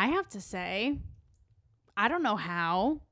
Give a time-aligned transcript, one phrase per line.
[0.00, 0.96] I have to say,
[1.94, 3.02] I don't know how.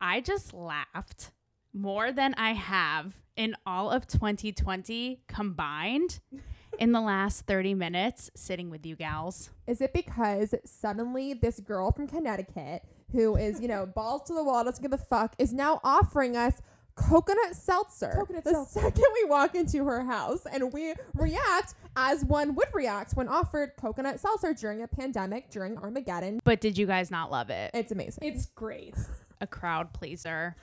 [0.00, 1.30] I just laughed
[1.74, 6.20] more than I have in all of 2020 combined
[6.78, 9.50] in the last 30 minutes sitting with you gals.
[9.66, 12.80] Is it because suddenly this girl from Connecticut,
[13.12, 16.34] who is, you know, balls to the wall, doesn't give a fuck, is now offering
[16.34, 16.62] us
[16.96, 18.80] coconut seltzer Coconut the seltzer.
[18.80, 23.72] second we walk into her house and we react as one would react when offered
[23.78, 27.70] coconut seltzer during a pandemic during armageddon But did you guys not love it?
[27.74, 28.94] it's amazing It's great.
[29.40, 30.56] A crowd pleaser.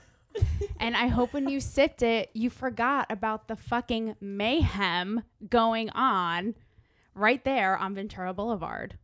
[0.80, 6.56] and I hope when you sipped it, you forgot about the fucking mayhem going on
[7.14, 8.98] right there on Ventura Boulevard.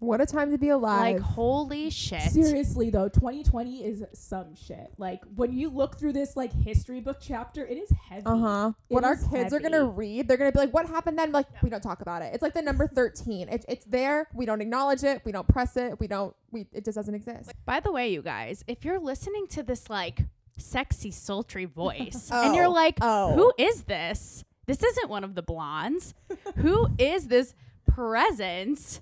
[0.00, 2.20] What a time to be alive Like, holy shit.
[2.22, 4.92] Seriously though, 2020 is some shit.
[4.96, 8.22] Like when you look through this like history book chapter, it is heavy.
[8.26, 11.18] uh-huh It what our is kids are gonna read they're gonna be like what happened
[11.18, 14.28] then like we don't talk about it it's like the number 13 it, it's there
[14.34, 17.52] we don't acknowledge it we don't press it we don't we it just doesn't exist
[17.66, 20.24] By the way, you guys, if you're listening to this like
[20.56, 23.32] sexy, sultry voice Oh, and you're like, oh.
[23.34, 24.44] who is this?
[24.66, 26.14] This isn't one of the blondes.
[26.56, 27.54] who is this
[27.86, 29.00] presence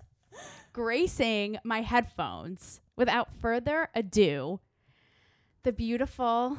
[0.77, 2.83] gracing my headphones?
[2.97, 4.61] Without further ado,
[5.63, 6.59] the beautiful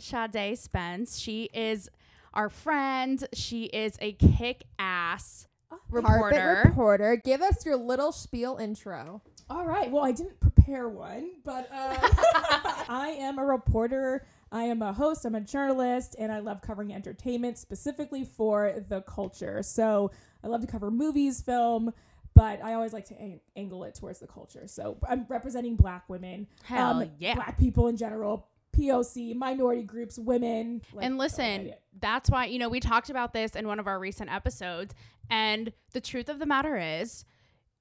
[0.00, 1.16] Sade Spence.
[1.16, 1.88] She is
[2.34, 3.24] our friend.
[3.32, 6.62] She is a kick ass Carpet reporter.
[6.64, 9.88] reporter give us your little spiel intro All right.
[9.88, 11.96] Well, I didn't prepare one, but uh,
[12.88, 14.26] I am a reporter.
[14.50, 15.24] I am a host.
[15.24, 19.62] I'm a journalist, and I love covering entertainment specifically for the culture.
[19.62, 20.10] So
[20.42, 21.92] I love to cover movies, film,
[22.40, 24.66] but I always like to ang- angle it towards the culture.
[24.66, 27.34] So I'm representing Black women, Hell um, yeah.
[27.34, 30.80] Black people in general, POC, minority groups, women.
[30.94, 33.98] like, and listen, that's why, you know, we talked about this in one of our
[33.98, 34.94] recent episodes.
[35.28, 37.26] And the truth of the matter is,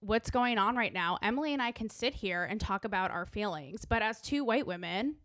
[0.02, 3.26] what's going on right now, Emily and I can sit here and talk about our
[3.26, 3.86] feelings.
[3.86, 5.16] But as two white women,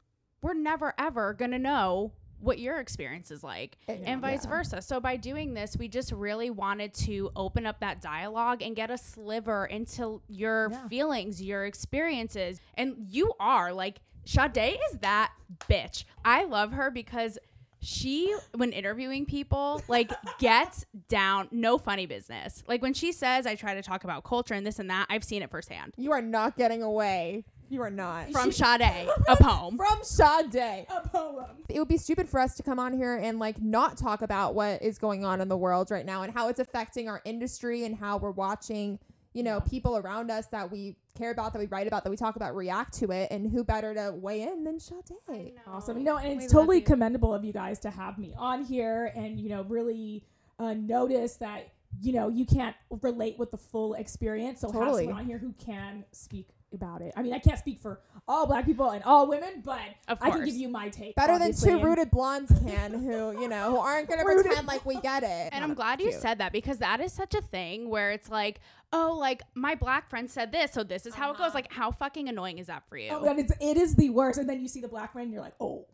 [0.42, 2.12] we're never, ever going to know
[2.44, 4.50] what your experience is like eh, and vice Yeah.
[4.50, 4.82] versa.
[4.82, 8.90] So by doing this, we just really wanted to open up that dialogue and get
[8.90, 10.88] a sliver into your Yeah.
[10.88, 12.60] feelings, your experiences.
[12.74, 15.32] And you are like Sade is that
[15.68, 16.04] bitch.
[16.24, 17.38] I love her because
[17.80, 22.62] she when interviewing people like gets down no funny business.
[22.66, 25.24] Like when she says I try to talk about culture and this and that, I've
[25.24, 25.92] seen it firsthand.
[25.98, 27.44] You are not getting away.
[27.74, 28.30] You are not.
[28.30, 29.76] From Sade, a poem.
[29.76, 30.86] From Sade.
[30.88, 31.46] a poem.
[31.68, 34.54] It would be stupid for us to come on here and like not talk about
[34.54, 37.84] what is going on in the world right now and how it's affecting our industry
[37.84, 39.00] and how we're watching,
[39.32, 42.16] you know, people around us that we care about, that we write about, that we
[42.16, 43.28] talk about react to it.
[43.32, 45.54] And who better to weigh in than Sade?
[45.66, 46.04] Awesome.
[46.04, 46.84] No, and We it's love totally you.
[46.84, 50.24] commendable of you guys to have me on here and, you know, really
[50.60, 54.60] uh, notice that, you know, you can't relate with the full experience.
[54.60, 55.06] So Totally.
[55.06, 57.12] have someone on here who can speak about it.
[57.16, 60.30] I mean, I can't speak for all black people and all women, but Of I
[60.30, 61.14] can give you my take.
[61.14, 64.84] Better than two rooted blondes can who, you know, who aren't going to pretend like
[64.84, 65.50] we get it.
[65.52, 68.30] And Not I'm glad you said that because that is such a thing where it's
[68.30, 68.60] like,
[68.92, 71.48] oh, like my black friend said this, so this is how it goes.
[71.48, 71.54] Uh-huh.
[71.54, 73.10] Like, how fucking annoying is that for you?
[73.10, 74.38] Oh, and it's, it is the worst.
[74.38, 75.86] And then you see the black friend, and you're like, oh,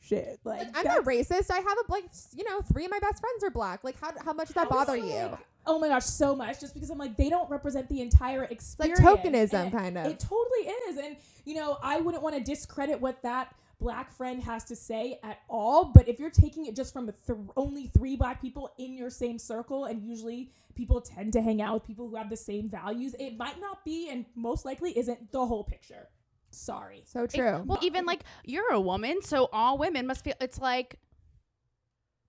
[0.00, 0.38] shit.
[0.44, 1.50] Like, Like, I'm not racist.
[1.50, 2.04] I have a like,
[2.36, 3.84] you know, three of my best friends are black.
[3.84, 5.36] Like, how, how much does that bother you?
[5.66, 6.60] Oh my gosh, so much.
[6.60, 9.00] Just because I'm like, they don't represent the entire experience.
[9.00, 10.06] like tokenism, kind of.
[10.06, 10.96] It totally is.
[10.96, 15.20] And, you know, I wouldn't want to discredit what that black friend has to say
[15.22, 15.84] at all.
[15.84, 19.38] But if you're taking it just from th- only three black people in your same
[19.38, 23.14] circle, and usually people tend to hang out with people who have the same values,
[23.20, 26.08] it might not be, and most likely isn't the whole picture.
[26.50, 27.04] Sorry.
[27.06, 27.62] So true.
[27.64, 30.98] Well, even like you're a woman, so all women must feel it's like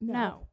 [0.02, 0.48] no.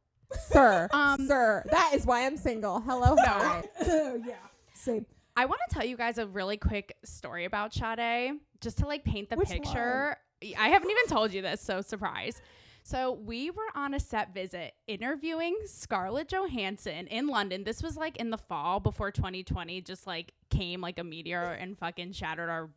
[0.49, 2.79] sir, Um, sir, that is why I'm single.
[2.81, 3.63] Hello, hi.
[4.25, 4.35] yeah.
[4.73, 5.05] Same.
[5.35, 9.03] I want to tell you guys a really quick story about Sade, just to like
[9.03, 10.17] paint the Which picture.
[10.57, 12.41] I haven't even told you this, so surprise.
[12.87, 17.65] So we were on a set visit interviewing Scarlett Johansson in London.
[17.65, 21.77] This was like in the fall before 2020 just like came like a meteor and
[21.77, 22.69] fucking shattered our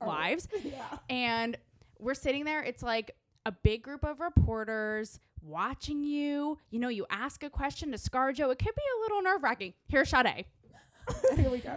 [0.00, 0.48] lives.
[0.64, 0.98] Yeah.
[1.10, 1.56] And
[1.98, 2.62] we're sitting there.
[2.62, 3.12] It's like
[3.46, 6.58] a big group of reporters watching you.
[6.70, 8.50] You know, you ask a question to ScarJo.
[8.50, 9.74] It could be a little nerve wracking.
[9.88, 10.46] Here's Sade.
[11.36, 11.76] Here we go.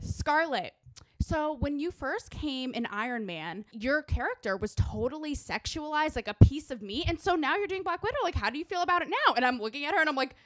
[0.00, 0.74] Scarlett.
[1.20, 6.34] So when you first came in Iron Man, your character was totally sexualized, like a
[6.44, 7.06] piece of meat.
[7.08, 8.18] And so now you're doing Black Widow.
[8.22, 9.34] Like, how do you feel about it now?
[9.34, 10.36] And I'm looking at her and I'm like,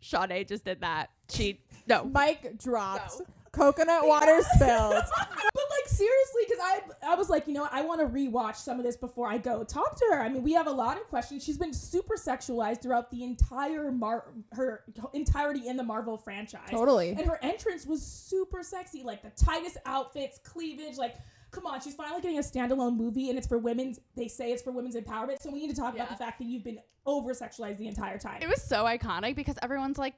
[0.00, 1.10] Sade just did that.
[1.30, 2.04] She no.
[2.04, 3.20] Mic dropped.
[3.20, 3.26] No.
[3.52, 5.04] Coconut water spilled.
[5.94, 8.78] But like seriously, because I I was like, you know, I want to rewatch some
[8.78, 10.20] of this before I go talk to her.
[10.20, 11.44] I mean, we have a lot of questions.
[11.44, 16.70] She's been super sexualized throughout the entire Mar her entirety in the Marvel franchise.
[16.70, 17.10] Totally.
[17.10, 21.16] And her entrance was super sexy, like the tightest outfits, cleavage, like.
[21.50, 24.00] Come on, she's finally getting a standalone movie, and it's for women's.
[24.16, 26.46] They say it's for women's empowerment, so we need to talk about the fact that
[26.46, 28.42] you've been over sexualized the entire time.
[28.42, 30.14] It was so iconic because everyone's like,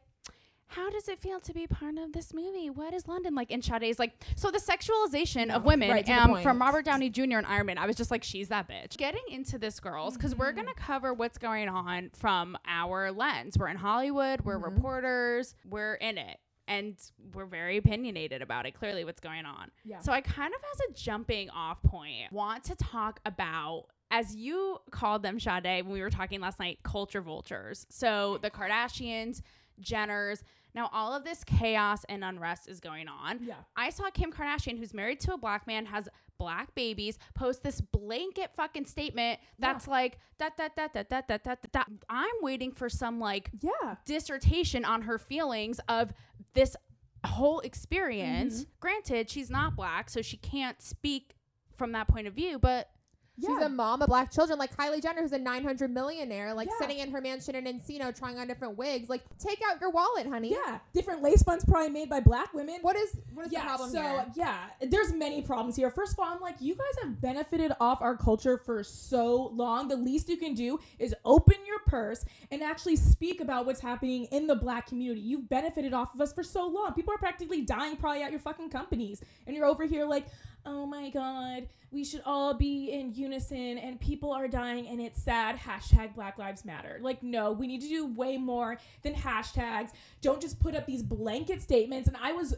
[0.68, 2.70] how does it feel to be part of this movie?
[2.70, 3.50] What is London like?
[3.50, 7.38] And Sade's like, so the sexualization of women right um, from Robert Downey Jr.
[7.38, 7.78] and Iron Man.
[7.78, 8.96] I was just like, she's that bitch.
[8.96, 10.56] Getting into this, girls, because we're Mm-hmm.
[10.58, 13.56] gonna cover what's going on from our lens.
[13.58, 14.40] We're in Hollywood.
[14.42, 14.74] We're Mhm.
[14.74, 15.54] reporters.
[15.68, 16.38] We're in it.
[16.68, 16.96] And
[17.32, 19.70] we're very opinionated about it, clearly, what's going on.
[19.84, 20.00] Yeah.
[20.00, 24.78] So I kind of, as a jumping off point, want to talk about, as you
[24.90, 27.86] called them, Sade, when we were talking last night, culture vultures.
[27.88, 29.42] So the Kardashians,
[29.82, 30.43] Jenners,
[30.75, 33.40] now all of this chaos and unrest is going on.
[33.43, 33.55] yeah.
[33.76, 36.08] I saw Kim Kardashian, who's married to a black man, has
[36.38, 41.37] black babies, post this blanket fucking statement that's like da da da da da da
[41.38, 41.69] da da.
[41.73, 41.82] da.
[42.11, 43.94] I'm waiting for some like Yeah.
[44.05, 46.12] dissertation on her feelings of
[46.52, 46.76] this
[47.25, 48.61] whole experience.
[48.61, 48.70] Mm-hmm.
[48.81, 51.34] Granted, she's not black, so she can't speak
[51.75, 52.90] from that point of view, but
[53.38, 53.50] Yeah.
[53.50, 56.78] She's a mom of black children, like Kylie Jenner, who's a 900 millionaire, like Yeah.
[56.78, 59.08] sitting in her mansion in Encino trying on different wigs.
[59.10, 60.52] Like, take out your wallet, honey.
[60.52, 60.78] yeah.
[60.94, 62.78] Different lace fronts probably made by black women.
[62.82, 64.26] What is what is yeah, the problem so here?
[64.36, 65.90] yeah, there's many problems here.
[65.90, 69.88] First of all, I'm like, you guys have benefited off our culture for so long.
[69.88, 74.24] The least you can do is open your purse and actually speak about what's happening
[74.32, 75.20] in the black community.
[75.20, 76.94] You've benefited off of us for so long.
[76.94, 80.26] People are practically dying probably at your fucking companies, and you're over here like,
[80.66, 85.22] oh my god, we should all be in unison, and people are dying, and it's
[85.22, 85.56] sad.
[85.56, 86.98] Hashtag Black Lives Matter.
[87.00, 89.90] Like, no, we need to do way more than hashtags.
[90.20, 92.08] Don't just put up these blanket statements.
[92.08, 92.54] And I was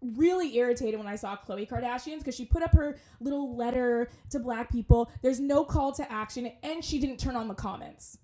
[0.00, 4.38] really irritated when I saw Khloe Kardashian's because she put up her little letter to
[4.38, 5.10] black people.
[5.22, 8.18] There's no call to action, and she didn't turn on the comments.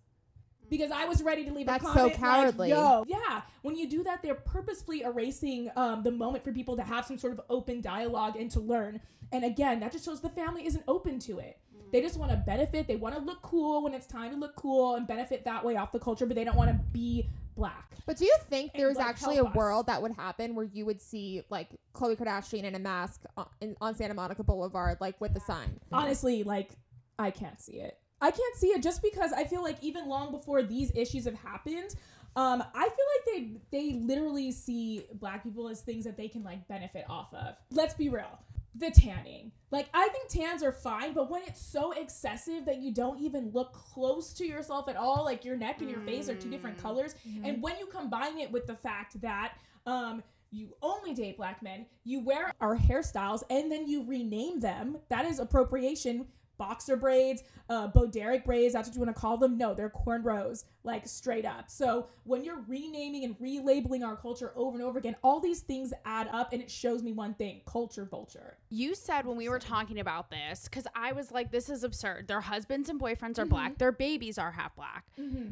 [0.76, 2.12] Because I was ready to leave That's a so comment.
[2.12, 2.68] like, cowardly.
[2.70, 3.42] Yo, yeah.
[3.62, 7.18] When you do that, they're purposefully erasing um, the moment for people to have some
[7.18, 9.00] sort of open dialogue and to learn.
[9.32, 11.58] And again, that just shows the family isn't open to it.
[11.92, 12.88] They just want to benefit.
[12.88, 15.76] They want to look cool when it's time to look cool and benefit that way
[15.76, 17.92] off the culture, but they don't want to be black.
[18.04, 19.54] But do you think And, there's like, actually a us.
[19.54, 23.46] world that would happen where you would see like Khloe Kardashian in a mask on,
[23.60, 25.78] in, on Santa Monica Boulevard, like with the sign?
[25.92, 26.70] honestly like
[27.18, 30.30] i can't see it i can't see it just because i feel like even long
[30.30, 31.94] before these issues have happened
[32.36, 36.42] um i feel like they they literally see black people as things that they can
[36.42, 38.38] like benefit off of let's be real
[38.76, 42.92] the tanning like i think tans are fine but when it's so excessive that you
[42.92, 46.34] don't even look close to yourself at all like your neck and your face are
[46.34, 47.14] two different colors
[47.44, 49.52] and when you combine it with the fact that
[49.86, 50.22] um
[50.54, 54.98] you only date black men, you wear our hairstyles, and then you rename them.
[55.08, 56.26] That is appropriation.
[56.58, 59.58] Boxer braids, uh, Bo Derek braids, that's what you want to call them.
[59.58, 61.70] No, they're cornrows, like straight up.
[61.70, 65.92] So when you're renaming and relabeling our culture over and over again, all these things
[66.04, 68.58] add up, and it shows me one thing culture vulture.
[68.70, 72.28] you said when we were talking about this, because I was like, this is absurd.
[72.28, 75.04] Their husbands and boyfriends are black, their babies are half black.
[75.20, 75.50] Mm-hmm.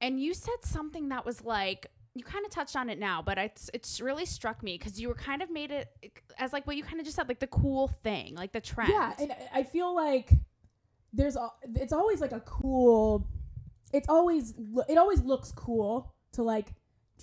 [0.00, 3.38] And you said something that was like, you kind of touched on it now, but
[3.38, 5.88] it's it's really struck me because you were kind of made it
[6.38, 8.90] as like what you kind of just said, like the cool thing, like the trend.
[8.90, 10.32] Yeah, and I- feel like
[11.12, 11.36] there's
[11.76, 13.26] it's always like a cool.
[13.92, 14.54] It's always
[14.88, 16.74] it always looks cool to like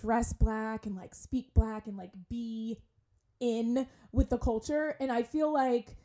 [0.02, 2.78] dress black and like speak black and like be
[3.40, 5.98] in with the culture, and I feel like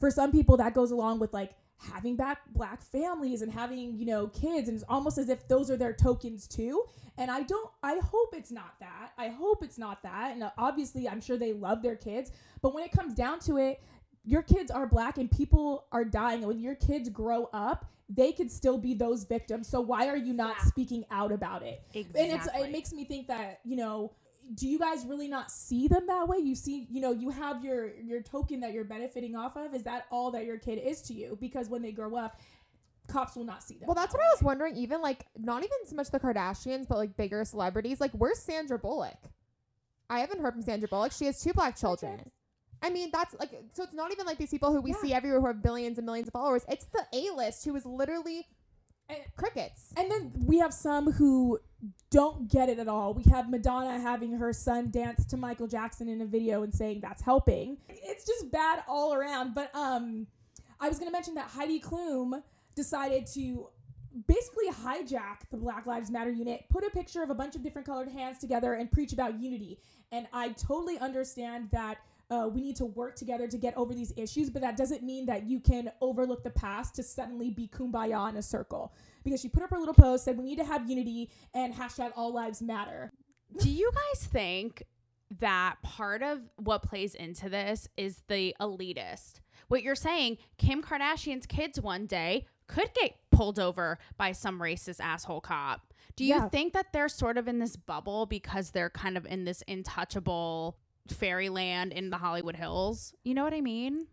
[0.00, 4.06] for some people that goes along with like having back black families and having you
[4.06, 6.84] know kids and it's almost as if those are their tokens too.
[7.18, 9.12] And i don't i hope it's not that.
[9.18, 10.32] I hope it's not that.
[10.32, 12.32] And uh, obviously i'm sure they love their kids.
[12.62, 13.82] But when it comes down to it
[14.24, 16.38] your kids are black and people are dying.
[16.38, 19.66] And when your kids grow up they could still be those victims.
[19.66, 20.68] So why are you not Exactly.
[20.84, 21.82] speaking out about it?
[21.94, 22.20] Exactly.
[22.22, 24.12] and it's it makes me think that you know
[24.52, 27.64] do you guys really not see them that way you see you know you have
[27.64, 31.00] your your token that you're benefiting off of is that all that your kid is
[31.00, 32.38] to you because when they grow up
[33.08, 34.76] cops will not see them Well, that's that what I was wondering.
[34.76, 38.00] Even like not even so much the Kardashians, but like bigger celebrities.
[38.00, 39.18] Like, where's Sandra Bullock?
[40.08, 41.12] I haven't heard from Sandra Bullock.
[41.12, 42.30] She has two black children.
[42.82, 43.82] I mean, that's like so.
[43.82, 45.00] It's not even like these people who we Yeah.
[45.02, 46.64] see everywhere who have billions and millions of followers.
[46.68, 48.46] It's the A list who is literally
[49.36, 49.92] crickets.
[49.96, 51.58] And then we have some who
[52.10, 53.14] don't get it at all.
[53.14, 57.00] We have Madonna having her son dance to Michael Jackson in a video and saying
[57.00, 57.78] that's helping.
[57.88, 59.54] It's just bad all around.
[59.54, 60.26] But um,
[60.80, 62.42] I was gonna mention that Heidi Klum
[62.74, 63.68] decided to
[64.28, 67.86] basically hijack the Black Lives Matter unit, put a picture of a bunch of different
[67.86, 69.78] colored hands together, and preach about unity.
[70.12, 71.98] And I totally understand that
[72.30, 75.26] uh, we need to work together to get over these issues, but that doesn't mean
[75.26, 78.94] that you can overlook the past to suddenly be kumbaya in a circle.
[79.24, 82.12] Because she put up her little post, said we need to have unity and hashtag
[82.16, 83.12] all lives matter.
[83.58, 84.82] Do you guys think
[85.38, 89.40] that part of what plays into this is the elitist?
[89.68, 95.00] What you're saying, Kim Kardashian's kids one day could get pulled over by some racist
[95.00, 95.92] asshole cop.
[96.16, 96.48] Do you Yeah.
[96.48, 100.74] think that they're sort of in this bubble because they're kind of in this intouchable
[101.08, 103.14] fairyland in the Hollywood Hills?
[103.24, 104.06] You know what I mean?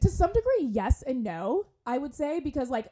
[0.00, 2.88] To some degree, yes and no, I would say, because like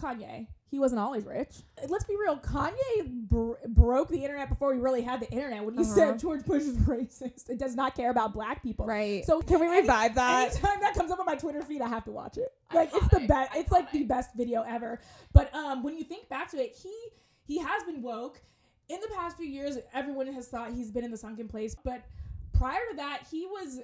[0.00, 1.54] Kanye, he wasn't always rich.
[1.88, 5.74] Let's be real, Kanye br- broke the internet before we really had the internet when
[5.74, 5.94] he Uh-huh.
[5.94, 8.86] said George Bush is racist and does not care about black people.
[8.86, 9.24] Right.
[9.24, 10.50] So Can we any- revive that?
[10.50, 12.48] Anytime that comes up on my Twitter feed, I have to watch it.
[12.74, 13.50] Like it's the best.
[13.54, 14.98] It's like the best video ever.
[15.32, 16.92] But um, when you think back to it, he
[17.44, 18.40] he has been woke.
[18.92, 21.74] In the past few years, everyone has thought he's been in the sunken place.
[21.82, 22.02] But
[22.52, 23.80] prior to that, he was,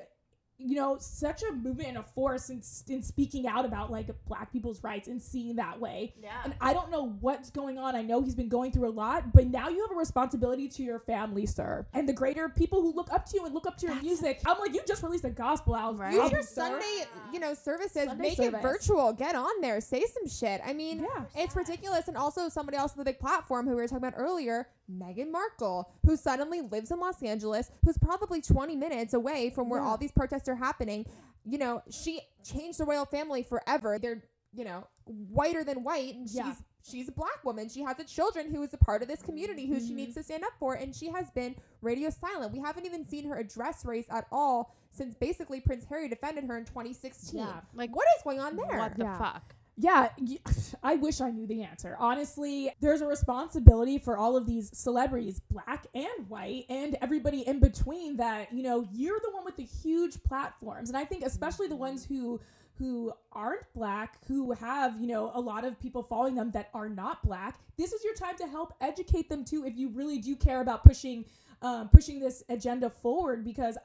[0.58, 4.50] you know, such a movement and a force in, in speaking out about like black
[4.52, 6.12] people's rights and seeing that way.
[6.20, 6.30] Yeah.
[6.44, 7.94] And I don't know what's going on.
[7.94, 10.82] I know he's been going through a lot, but now you have a responsibility to
[10.82, 13.76] your family, sir, and the greater people who look up to you and look up
[13.78, 14.40] to your That's music.
[14.46, 16.00] I'm like, you just released a gospel album.
[16.00, 16.14] Right.
[16.14, 16.54] Use your sir.
[16.62, 18.06] Sunday, you know, services.
[18.06, 18.58] Sunday make service.
[18.58, 19.12] it virtual.
[19.12, 19.80] Get on there.
[19.80, 20.60] Say some shit.
[20.66, 21.24] I mean, Yeah.
[21.36, 22.08] it's ridiculous.
[22.08, 25.30] And also, somebody else on the big platform who we were talking about earlier, Meghan
[25.30, 29.86] Markle, who suddenly lives in Los Angeles, who's probably 20 minutes away from where Yeah.
[29.88, 31.06] all these protests are happening.
[31.44, 33.98] You know, she changed the royal family forever.
[33.98, 36.54] They're, you know, whiter than white, and she's Yeah.
[36.82, 37.68] she's a black woman.
[37.68, 39.96] She has a children who is a part of this community who she Mhm.
[39.96, 42.52] needs to stand up for, and she has been radio silent.
[42.52, 46.56] We haven't even seen her address race at all since basically Prince Harry defended her
[46.56, 47.40] in 2016.
[47.40, 47.60] Yeah.
[47.74, 48.78] Like What is going on there?
[48.78, 49.18] What the Yeah.
[49.18, 49.54] fuck?
[49.78, 50.08] Yeah,
[50.82, 51.96] I wish I knew the answer.
[51.98, 57.60] Honestly, there's a responsibility for all of these celebrities, black and white, and everybody in
[57.60, 60.90] between that, you know, you're the one with the huge platforms.
[60.90, 62.40] And I think especially the ones who
[62.78, 66.88] who aren't black, who have, you know, a lot of people following them that are
[66.88, 70.36] not black, this is your time to help educate them too if you really do
[70.36, 71.24] care about pushing
[71.60, 73.76] um, pushing this agenda forward because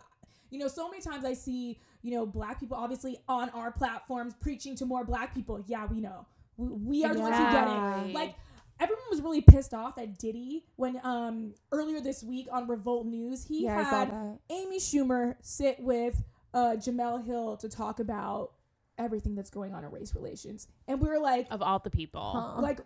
[0.52, 4.36] you know, so many times I see, you know, black people obviously on our platforms
[4.40, 5.64] preaching to more black people.
[5.66, 6.26] Yeah, we know.
[6.58, 8.14] We, we are the ones who get it.
[8.14, 8.36] Like,
[8.80, 13.46] everyone was really pissed off at Diddy when um earlier this week on Revolt News,
[13.46, 14.38] he yeah, had.
[14.50, 16.22] Amy Schumer sit with
[16.54, 18.52] uh, Jemele Hill to talk about
[18.98, 20.68] everything that's going on in race relations.
[20.88, 22.54] And we were like, Of all the people.
[22.56, 22.62] Huh.
[22.62, 22.80] like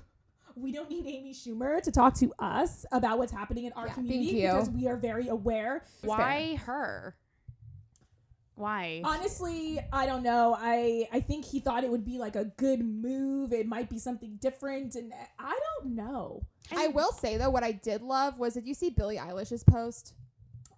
[0.56, 3.94] we don't need Amy Schumer to talk to us about what's happening in our Yeah,
[3.94, 5.84] community because we are very aware.
[6.02, 7.16] Why her?
[8.58, 9.00] Why?
[9.04, 10.56] Honestly, I don't know.
[10.58, 13.52] I I think he thought it would be like a good move.
[13.52, 16.42] It might be something different, and I don't know.
[16.74, 20.14] I will say though, what I did love was did you see Billie Eilish's post?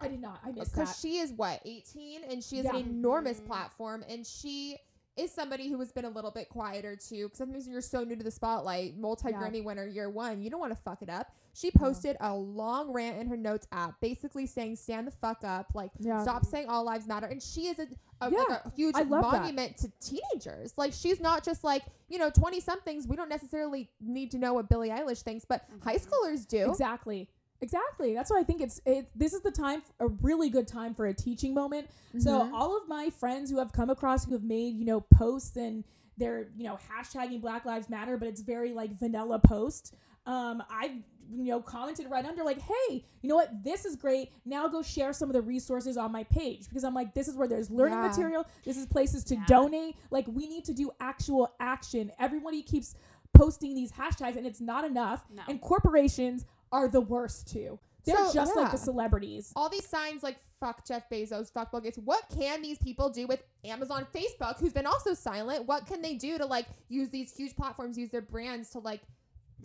[0.00, 0.40] I did not.
[0.44, 0.96] I missed Because that.
[1.08, 2.76] she is what 18, and she has Yeah.
[2.76, 3.46] an enormous Mhm.
[3.46, 4.78] platform, and she
[5.16, 7.24] is somebody who has been a little bit quieter too.
[7.26, 10.48] Because sometimes when you're so new to the spotlight, multi Grammy winner year one, you
[10.48, 11.34] don't want to fuck it up.
[11.52, 15.72] She posted a long rant in her notes app, basically saying "stand the fuck up,"
[15.74, 16.22] like Yeah.
[16.22, 17.86] stop saying all lives matter, and she is a,
[18.20, 19.40] a, Yeah, like a huge love that.
[19.42, 20.78] monument to teenagers.
[20.78, 23.06] Like she's not just like you know twenty somethings.
[23.08, 26.06] We don't necessarily need to know what Billie Eilish thinks, but high Mhm.
[26.08, 26.70] schoolers do.
[26.70, 27.28] Exactly.
[27.62, 28.14] Exactly.
[28.14, 29.10] That's why I think it's it.
[29.14, 31.88] This is the time, a really good time for a teaching moment.
[32.18, 32.52] So Mhm.
[32.54, 35.84] all of my friends who have come across who have made you know posts and
[36.16, 39.94] they're you know hashtagging Black Lives Matter, but it's very like vanilla post.
[40.26, 43.62] Um, I you know commented right under like, hey, you know what?
[43.64, 44.32] This is great.
[44.44, 47.36] Now go share some of the resources on my page because I'm like, this is
[47.36, 48.08] where there's learning Yeah.
[48.08, 48.46] material.
[48.64, 49.44] This is places to Yeah.
[49.46, 49.96] donate.
[50.10, 52.10] Like we need to do actual action.
[52.18, 52.94] Everybody keeps
[53.32, 55.24] posting these hashtags and it's not enough.
[55.34, 55.42] No.
[55.48, 57.78] And corporations are the worst too.
[58.04, 59.52] They're So, just like the celebrities.
[59.54, 61.98] all these signs like fuck Jeff Bezos, fuck Bill Gates.
[61.98, 65.66] What can these people do with Amazon, Facebook, who's been also silent?
[65.66, 69.00] What can they do to like use these huge platforms, use their brands to like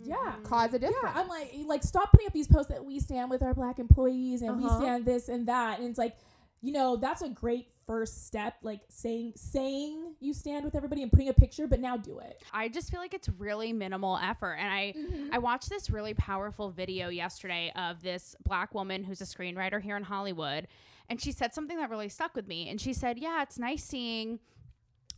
[0.02, 0.16] Yeah.
[0.16, 0.44] Mhm.
[0.44, 0.98] cause a difference.
[1.02, 1.12] Yeah.
[1.14, 4.42] I'm like, like stop putting up these posts that we stand with our black employees
[4.42, 4.78] and Uh-huh.
[4.78, 6.16] we stand this and that, and it's like,
[6.62, 8.56] you know, that's a great first step.
[8.62, 12.42] Like saying saying you stand with everybody and putting a picture, but now do it.
[12.52, 14.54] I just feel like it's really minimal effort.
[14.54, 15.28] And I Mm-hmm.
[15.32, 19.96] I watched this really powerful video yesterday of this black woman who's a screenwriter here
[19.96, 20.66] in Hollywood.
[21.08, 22.68] And she said something that really stuck with me.
[22.68, 24.40] And she said, Yeah, it's nice seeing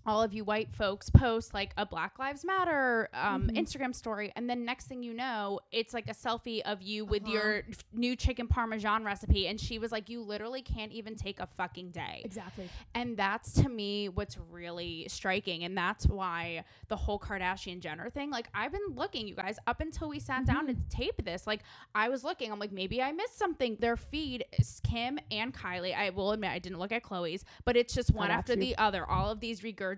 [0.08, 3.56] all of you white folks post like a Black Lives Matter um, Mm-hmm.
[3.58, 7.22] Instagram story, and then next thing you know, it's like a selfie of you with
[7.24, 7.32] Uh-huh.
[7.32, 9.46] your f- new chicken parmesan recipe.
[9.48, 12.22] And she was like, You literally can't even take a fucking day.
[12.24, 12.68] Exactly.
[12.94, 15.64] And that's to me what's really striking.
[15.64, 19.80] And that's why the whole Kardashian Jenner thing, like, I've been looking, you guys, up
[19.82, 21.46] until we sat down to tape this.
[21.46, 21.60] Like,
[21.94, 23.76] I was looking, I'm like, maybe I missed something.
[23.78, 25.94] Their feed is Kim and Kylie.
[25.94, 28.60] I will admit, I didn't look at Khloe's, but it's just one after you.
[28.60, 29.04] the other.
[29.04, 29.97] All of these regurgitated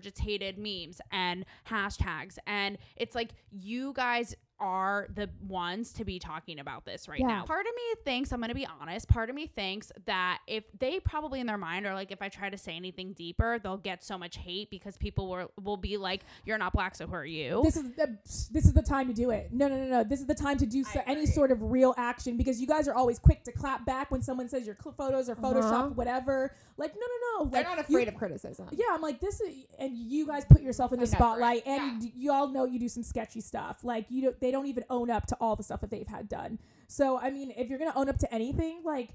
[0.57, 2.37] memes and hashtags.
[2.47, 7.27] And it's like, you guys are the ones to be talking about this right Yeah.
[7.27, 7.43] now.
[7.45, 10.63] Part of me thinks, I'm going to be honest, part of me thinks that if
[10.79, 13.77] they probably in their mind are like, if I try to say anything deeper, they'll
[13.77, 17.13] get so much hate because people will, will be like, you're not black, so who
[17.15, 17.61] are you?
[17.63, 18.17] This is the
[18.51, 19.49] this is the time to do it.
[19.51, 20.03] No, no, no, no.
[20.03, 22.87] This is the time to do so, any sort of real action because you guys
[22.87, 25.89] are always quick to clap back when someone says your cl- photos or Photoshop, Uh-huh.
[25.95, 27.49] whateve Like, no, no, no.
[27.49, 28.67] They're Like, not you- afraid of criticism.
[28.71, 31.73] Yeah, I'm like this is, and you guys put yourself in the spotlight, for it.
[31.79, 33.83] and y- you all know you do some sketchy stuff.
[33.83, 36.27] Like you, don't, they don't even own up to all the stuff that they've had
[36.29, 36.59] done.
[36.87, 39.09] So I mean, if you're gonna own up to anything, like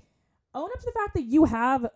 [0.54, 1.86] own up to the fact that you have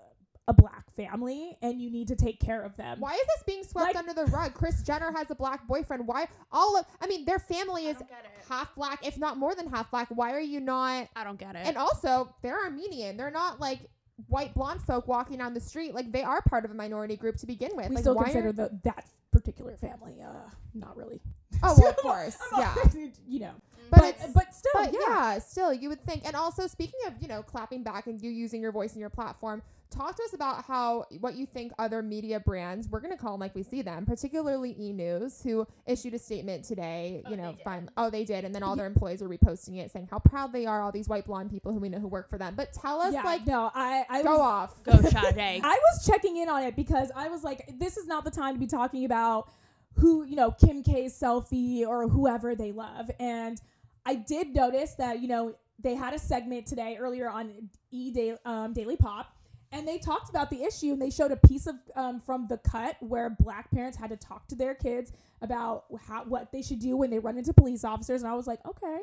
[0.49, 2.99] a black family and you need to take care of them.
[2.99, 4.53] Why is this being swept Like- under the rug?
[4.55, 6.07] Kris Jenner has a black boyfriend.
[6.09, 8.45] Why all of I mean their family is don't get it.
[8.49, 10.09] half black, if not more than half black.
[10.11, 11.67] Why are you not I don't get it.
[11.67, 13.17] and also they're Armenian.
[13.17, 13.81] They're not like
[14.27, 15.95] white blonde folk walking down the street.
[15.95, 17.89] Like they are part of a minority group to begin with.
[17.89, 20.33] We like still why consider are, the that particular family, uh,
[20.75, 21.21] not really.
[21.63, 22.39] Oh well of course.
[22.53, 22.75] I'm yeah.
[22.77, 22.95] not-
[23.29, 23.91] you know, mm.
[23.91, 25.01] But, but but still, but yeah.
[25.09, 25.39] yeah.
[25.39, 26.27] still you would think.
[26.27, 29.11] And also speaking of, you know, clapping back and you using your voice and your
[29.11, 33.33] platform, talk to us about how what you think other media brands, we're gonna call
[33.33, 37.37] them like we see them, particularly E News, who issued a statement today, oh, you
[37.37, 40.19] know, fine oh they did, and then all their employees were reposting it saying how
[40.19, 42.55] proud they are, all these white blonde people who we know who work for them.
[42.57, 44.83] But tell us yeah, like no, I I go was, off.
[44.85, 45.61] Go Sade.
[45.63, 48.55] I was checking in on it because I was like, this is not the time
[48.55, 49.53] to be talking about
[49.95, 53.11] who, you know, Kim K's selfie or whoever they love.
[53.19, 53.61] And
[54.07, 58.39] I did notice that, you know, they had a segment today earlier on E Daily,
[58.45, 59.35] um, Daily Pop.
[59.73, 62.59] And they talked about the issue, and they showed a piece of um, from the
[62.59, 66.81] cut where black parents had to talk to their kids about how what they should
[66.81, 68.23] do when they run into police officers.
[68.23, 68.99] And I was like, okay,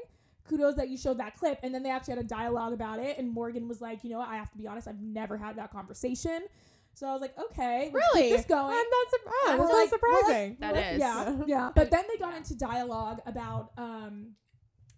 [0.49, 1.59] kudos that you showed that clip.
[1.63, 3.17] And then they actually had a dialogue about it.
[3.17, 4.19] And Morgan was like, you know?
[4.19, 6.41] I have to be honest, I've never had that conversation.
[6.97, 8.29] So I was like, okay, let's Really?
[8.29, 8.73] keep this going.
[8.73, 9.35] I'm not surprised.
[9.45, 10.57] Oh, And that's not like- we're like- surprising.
[10.61, 10.99] That Well, is.
[10.99, 11.71] Yeah, yeah.
[11.75, 14.35] But then they got into dialogue about um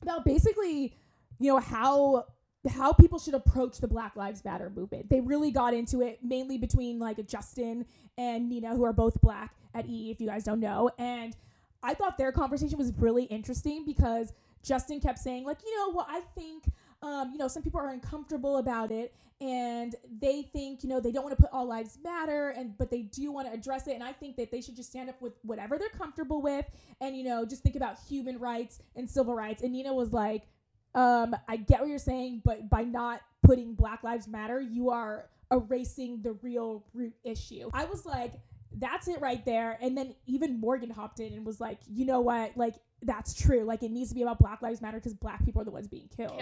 [0.01, 0.95] about basically,
[1.39, 2.23] you know, how
[2.69, 5.09] how people should approach the Black Lives Matter movement.
[5.09, 7.85] They really got into it mainly between like Justin
[8.17, 10.89] and Nina, who are both black at E, if you guys don't know.
[10.97, 11.35] And
[11.83, 14.31] I thought their conversation was really interesting because
[14.63, 16.63] Justin kept saying, like, you know, well, I think
[17.01, 21.11] um, you know, some people are uncomfortable about it and they think, you know, they
[21.11, 23.93] don't want to put all lives matter and but they do want to address it
[23.93, 26.65] and I think that they should just stand up with whatever they're comfortable with
[26.99, 29.63] and you know, just think about human rights and civil rights.
[29.63, 30.43] And Nina was like,
[30.93, 35.29] um, I get what you're saying, but by not putting Black Lives Matter, you are
[35.51, 37.69] erasing the real root issue.
[37.73, 38.33] I was like,
[38.73, 39.77] that's it right there.
[39.81, 42.55] And then even Morgan hopped in and was like, you know what?
[42.55, 43.63] Like, that's true.
[43.63, 45.87] Like, it needs to be about Black Lives Matter because black people are the ones
[45.87, 46.33] being killed.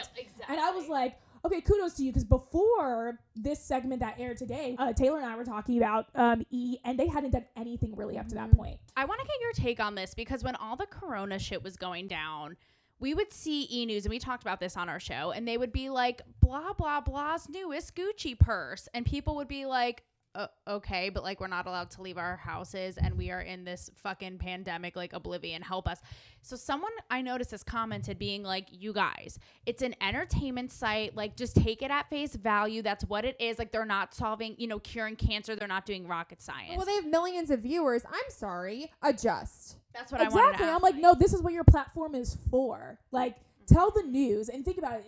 [0.49, 4.75] And I was like, okay, kudos to you because before this segment that aired today,
[4.79, 8.17] uh, Taylor and I were talking about um, E, and they hadn't done anything really
[8.17, 8.79] up to that point.
[8.95, 11.77] I want to get your take on this because when all the corona shit was
[11.77, 12.57] going down,
[12.99, 15.57] we would see E News, and we talked about this on our show, and they
[15.57, 18.89] would be like, blah, blah, blah's newest Gucci purse.
[18.93, 20.03] And people would be like,
[20.37, 23.65] uh, okay, but like we're not allowed to leave our houses and we are in
[23.65, 25.99] this fucking pandemic, like oblivion, help us.
[26.43, 31.15] So someone I noticed has commented being like, you guys, it's an entertainment site.
[31.15, 32.83] Like just take it at face value.
[32.83, 33.57] That's what it is.
[33.57, 35.55] Like they're not solving, you know, curing cancer.
[35.55, 36.77] They're not doing rocket science.
[36.77, 38.03] Well, they have millions of viewers.
[38.07, 38.91] I'm sorry.
[39.01, 39.77] Adjust.
[39.91, 40.69] That's what I wanted exactly.
[40.69, 42.99] I'm like, no, this is what your platform is for.
[43.11, 45.05] Like, tell the news and think about it.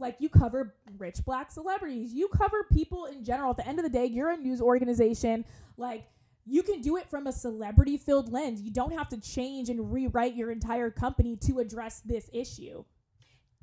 [0.00, 3.50] Y- Like, you cover rich black celebrities, you cover people in general.
[3.50, 5.44] At the end of the day, you're a news organization.
[5.76, 6.04] Like,
[6.46, 8.60] you can do it from a celebrity filled lens.
[8.62, 12.84] You don't have to change and rewrite your entire company to address this issue.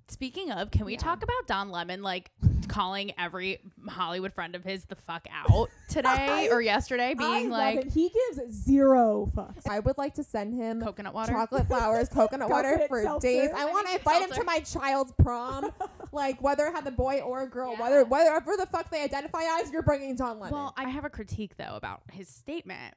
[0.09, 0.99] Speaking of, can we Yeah.
[0.99, 2.31] talk about Don Lemon like
[2.69, 7.75] calling every Hollywood friend of his the fuck out today or yesterday, being I like
[7.75, 7.91] love it.
[7.91, 9.67] he gives zero fucks.
[9.69, 11.33] I would like to send him coconut water?
[11.33, 13.27] chocolate flowers, coconut water Coconut for seltzer.
[13.27, 13.49] days.
[13.53, 15.71] I I want to need invite him to my child's prom,
[16.11, 17.81] like whether it had a boy or a girl, Yeah.
[17.81, 19.71] whether whatever the fuck they identify as.
[19.71, 20.53] You're bringing Don Lemon.
[20.53, 22.95] Well, I have a critique though about his statement.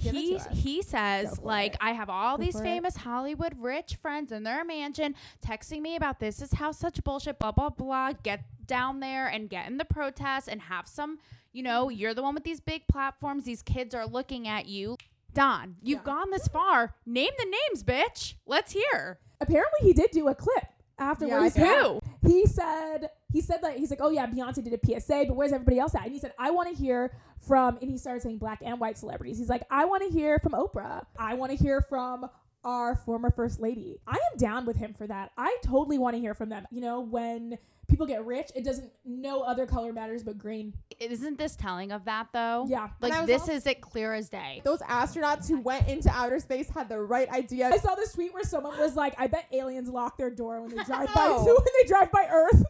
[0.00, 1.78] Give He he says like it.
[1.80, 2.64] I have all Go these for it.
[2.64, 5.14] famous Hollywood rich friends in their mansion
[5.46, 9.50] texting me about this is how such bullshit blah blah blah get down there and
[9.50, 11.18] get in the protest and have some
[11.52, 14.96] you know you're the one with these big platforms these kids are looking at you
[15.32, 16.04] Don, you've Yeah.
[16.04, 16.96] gone this far.
[17.06, 18.34] Name the names, bitch.
[18.46, 19.20] Let's hear.
[19.40, 20.64] Apparently, he did do a clip
[21.00, 21.82] after Yeah, I he said.
[21.82, 22.00] Who?
[22.26, 25.52] He said he said that he's like, oh yeah, Beyonce did a PSA, but where's
[25.52, 26.04] everybody else at?
[26.04, 27.12] And he said, I want to hear
[27.46, 29.38] from, and he started saying black and white celebrities.
[29.38, 31.04] He's like, I want to hear from Oprah.
[31.18, 32.28] I want to hear from
[32.64, 33.98] our former first lady.
[34.06, 35.32] I am down with him for that.
[35.36, 36.66] I totally want to hear from them.
[36.70, 38.90] You know, when people get rich, it doesn't.
[39.04, 40.74] No other color matters but green.
[41.00, 42.66] Isn't this telling of that though?
[42.68, 42.88] Yeah.
[43.00, 44.60] Like this also- is it clear as day.
[44.64, 47.68] Those astronauts who went into outer space had the right idea.
[47.72, 50.76] I saw this tweet where someone was like, "I bet aliens lock their door when
[50.76, 52.62] they drive by when they drive by Earth."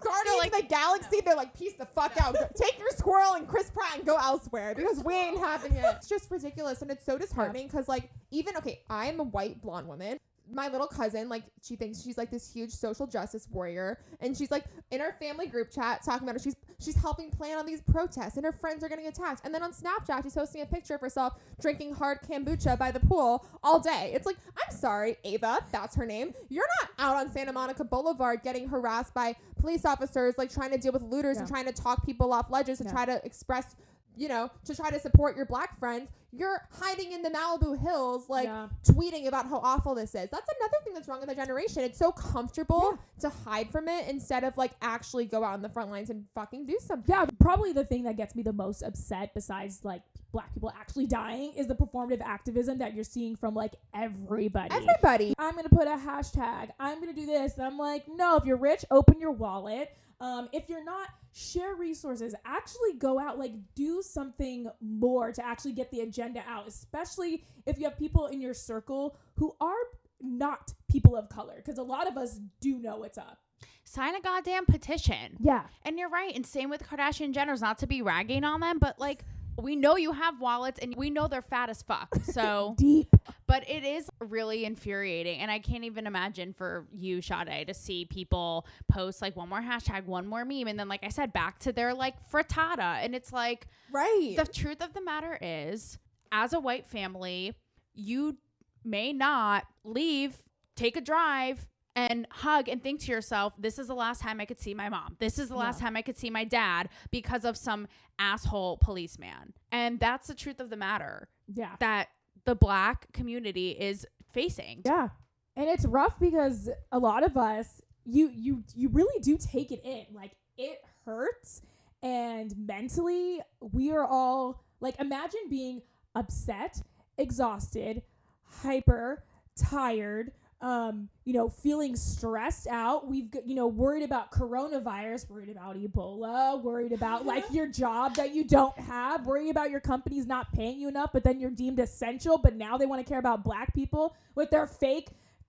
[0.00, 2.36] Guardians like- of the Galaxy, they're like, peace the fuck out.
[2.56, 5.84] Take your squirrel and Chris Pratt and go elsewhere because we ain't having it.
[5.96, 9.86] It's just ridiculous and it's so disheartening because, like, even, okay, I'm a white blonde
[9.88, 10.18] woman.
[10.52, 14.50] My little cousin, like, she thinks she's like this huge social justice warrior, and she's
[14.50, 16.38] like in our family group chat talking about her.
[16.42, 19.42] She's she's helping plan on these protests, and her friends are getting attacked.
[19.44, 23.00] And then on Snapchat, she's posting a picture of herself drinking hard kombucha by the
[23.00, 24.12] pool all day.
[24.14, 24.36] It's like,
[24.66, 26.32] I'm sorry, Ava, that's her name.
[26.48, 30.78] You're not out on Santa Monica Boulevard getting harassed by police officers, like trying to
[30.78, 32.92] deal with looters and trying to talk people off ledges to Yeah.
[32.92, 33.76] try to express,
[34.16, 36.10] you know, to try to support your black friends.
[36.32, 38.68] You're hiding in the Malibu hills, like Yeah.
[38.84, 40.30] tweeting about how awful this is.
[40.30, 41.82] That's another thing that's wrong with the generation.
[41.82, 45.68] It's so comfortable to hide from it instead of like actually go out on the
[45.68, 47.12] front lines and fucking do something.
[47.12, 51.06] Yeah, probably the thing that gets me the most upset, besides like black people actually
[51.06, 54.72] dying, is the performative activism that you're seeing from like everybody.
[54.72, 55.34] Everybody.
[55.36, 56.70] I'm gonna put a hashtag.
[56.78, 57.56] I'm gonna do this.
[57.58, 58.36] And I'm like, no.
[58.36, 59.90] If you're rich, open your wallet.
[60.20, 62.34] Um, if you're not, share resources.
[62.44, 63.38] Actually, go out.
[63.38, 66.68] Like, do something more to actually get the agenda out.
[66.68, 69.74] Especially if you have people in your circle who are
[70.20, 73.38] not people of color, because a lot of us do know what's up.
[73.84, 75.36] Sign a goddamn petition.
[75.40, 75.62] Yeah.
[75.84, 76.34] And you're right.
[76.34, 79.24] And same with Kardashian Jenners, not to be ragging on them, but like
[79.60, 82.14] we know you have wallets and we know they're fat as fuck.
[82.30, 83.08] So, Deep.
[83.50, 85.40] But it is really infuriating.
[85.40, 89.60] And I can't even imagine for you, Sade, to see people post like one more
[89.60, 90.68] hashtag, one more meme.
[90.68, 93.04] And then, like I said, back to their like frittata.
[93.04, 94.34] And it's like, Right.
[94.36, 95.98] the truth of the matter is,
[96.30, 97.54] as a white family,
[97.92, 98.38] you
[98.84, 100.44] may not leave,
[100.76, 104.44] take a drive, and hug and think to yourself, this is the last time I
[104.44, 105.16] could see my mom.
[105.18, 105.86] This is the last Yeah.
[105.86, 109.54] time I could see my dad because of some asshole policeman.
[109.72, 111.74] And that's the truth of the matter Yeah.
[111.80, 112.10] that
[112.50, 114.82] the black community is facing.
[114.84, 115.10] Yeah.
[115.54, 119.82] And it's rough because a lot of us you you you really do take it
[119.84, 120.06] in.
[120.12, 121.62] Like it hurts
[122.02, 125.82] and mentally we are all like imagine being
[126.16, 126.82] upset,
[127.16, 128.02] exhausted,
[128.42, 129.22] hyper,
[129.56, 133.08] tired, um, you know, feeling stressed out.
[133.08, 138.16] We've got, you know, worried about coronavirus, worried about Ebola, worried about like your job
[138.16, 141.50] that you don't have, worried about your company's not paying you enough, but then you're
[141.50, 145.08] deemed essential, but now they want to care about black people with their fake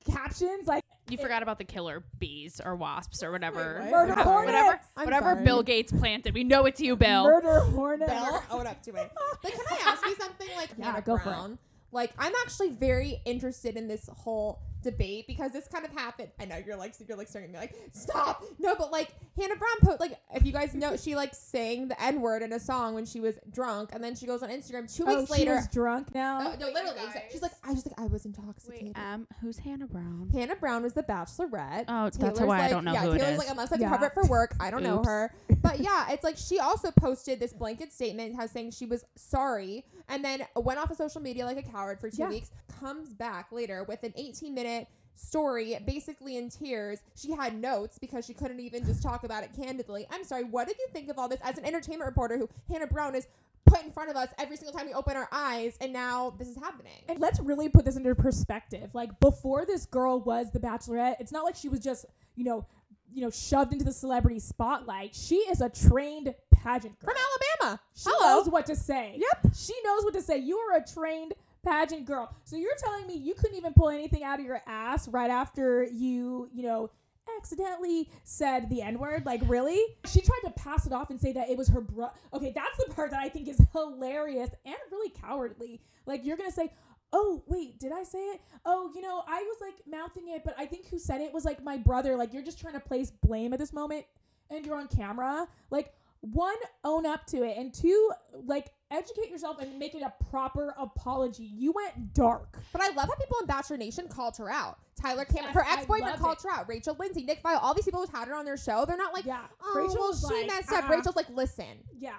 [0.09, 3.81] captions like You forgot about the killer bees or wasps or whatever.
[3.81, 4.07] Wait, what?
[4.07, 4.87] murder I'm hornets.
[4.93, 5.43] Whatever, whatever.
[5.43, 6.33] Bill Gates planted.
[6.33, 7.25] We know it's you, Bill.
[7.25, 8.07] Murder hornet.
[8.07, 9.11] Bell own up to it.
[9.41, 11.57] But can I ask you something like Yeah, Hannah go for it.
[11.91, 16.29] Like I'm actually very interested in this whole debate because this kind of happened.
[16.39, 18.43] I know you're like you're like staring at me like stop.
[18.59, 22.01] No, but like Hannah Brown put like if you guys know she like sang the
[22.01, 24.93] N word in a song when she was drunk and then she goes on Instagram
[24.93, 25.57] two weeks she later.
[25.59, 26.39] She's drunk now.
[26.39, 26.97] No, no, literally.
[26.99, 28.97] exa- She's like, I just like I was intoxicated.
[28.97, 30.29] Um, who's Hannah Brown?
[30.33, 31.85] Hannah Brown was the Bachelorette.
[31.87, 33.37] Oh, that's Taylor's like, I like- don't know yeah, who Taylor's is.
[33.39, 33.89] like, unless I can Yeah.
[33.89, 35.33] cover it for work, I don't know her.
[35.61, 39.85] But yeah, it's like she also posted this blanket statement, how saying she was sorry,
[40.09, 42.29] and then went off of social media like a coward for two Yeah.
[42.29, 42.51] weeks.
[42.79, 44.70] Comes back later with an 18 minute
[45.15, 46.99] story, basically in tears.
[47.15, 50.07] She had notes because she couldn't even just talk about it candidly.
[50.11, 50.43] I'm sorry.
[50.43, 53.27] What did you think of all this as an entertainment reporter who Hannah Brown is
[53.65, 56.47] put in front of us every single time we open our eyes, and now this
[56.47, 57.03] is happening?
[57.07, 58.93] And let's really put this into perspective.
[58.93, 62.65] Like before this girl was the bachelorette, it's not like she was just, you know,
[63.13, 65.13] you know, shoved into the celebrity spotlight.
[65.13, 67.13] She is a trained pageant girl.
[67.13, 67.23] From
[67.61, 67.81] Alabama.
[67.93, 68.37] She Hello.
[68.37, 69.17] knows what to say.
[69.17, 69.53] Yep.
[69.55, 70.37] She knows what to say.
[70.37, 72.33] You are a trained pageant girl.
[72.43, 75.83] So you're telling me you couldn't even pull anything out of your ass right after
[75.83, 76.89] you, you know,
[77.37, 79.25] accidentally said the N word?
[79.25, 79.79] Like, really?
[80.05, 82.09] She tried to pass it off and say that it was her bro.
[82.33, 85.81] Okay, that's the part that I think is hilarious and really cowardly.
[86.05, 86.71] Like, you're to say,
[87.13, 88.41] Oh, wait, did I say it?
[88.65, 91.43] Oh, you know, I was like mouthing it, but I think who said it was
[91.43, 92.15] like my brother.
[92.15, 94.05] Like, you're just trying to place blame at this moment
[94.49, 95.45] and you're on camera.
[95.69, 98.11] Like, one, own up to it, and two,
[98.45, 101.43] like, educate yourself and make it a proper apology.
[101.43, 102.57] You went dark.
[102.71, 104.77] But I love how people in Bachelor Nation called her out.
[105.01, 106.43] Tyler Cameron, Yes, her ex boyfriend called it.
[106.43, 106.69] her out.
[106.69, 109.13] Rachel Lindsay, Nick Viall, all these people who had her on their show, they're not
[109.13, 109.41] like, Yeah.
[109.63, 110.83] oh, Rachel well, she like, messed up.
[110.83, 110.95] uh-uh.
[110.95, 112.13] Rachel's like, listen, Yeah.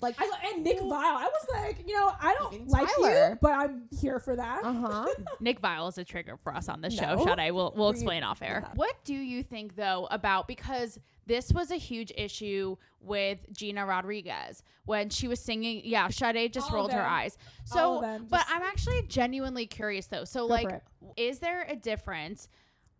[0.00, 0.92] Like I, and Nick Viall.
[0.92, 3.30] I was like, you know, I don't like Tyler.
[3.30, 4.64] you, but I'm here for that.
[4.64, 5.06] uh huh.
[5.40, 7.14] Nick Viall is a trigger for us on this show.
[7.14, 7.24] No.
[7.24, 8.64] Sade, we'll we'll We- explain off air.
[8.66, 8.72] yeah.
[8.74, 14.62] What do you think though about because this was a huge issue with Gina Rodriguez
[14.84, 15.80] when she was singing.
[15.84, 17.38] Yeah, Sade just All of rolled her eyes.
[17.64, 20.24] So, of but I'm actually genuinely curious though.
[20.24, 20.82] So, like,
[21.16, 22.48] is there a difference?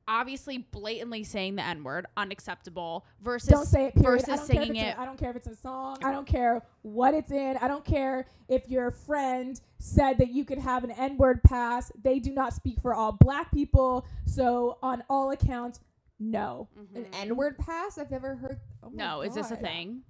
[0.07, 3.07] Obviously, blatantly saying the N word, unacceptable.
[3.23, 3.95] Versus don't say it.
[3.95, 4.27] Period.
[4.27, 4.99] versus I don't care if singing it's it.
[4.99, 5.99] A, I don't care if it's a song.
[6.05, 7.57] I don't care what it's in.
[7.61, 11.91] I don't care if your friend said that you could have an N-word pass.
[12.03, 14.07] They do not speak for all black people.
[14.27, 15.81] So on all accounts,
[16.21, 16.69] no.
[16.95, 17.99] An N word pass?
[17.99, 18.61] I've never heard.
[18.83, 18.97] Oh my Mm-hmm.
[18.99, 20.03] no, is this a thing?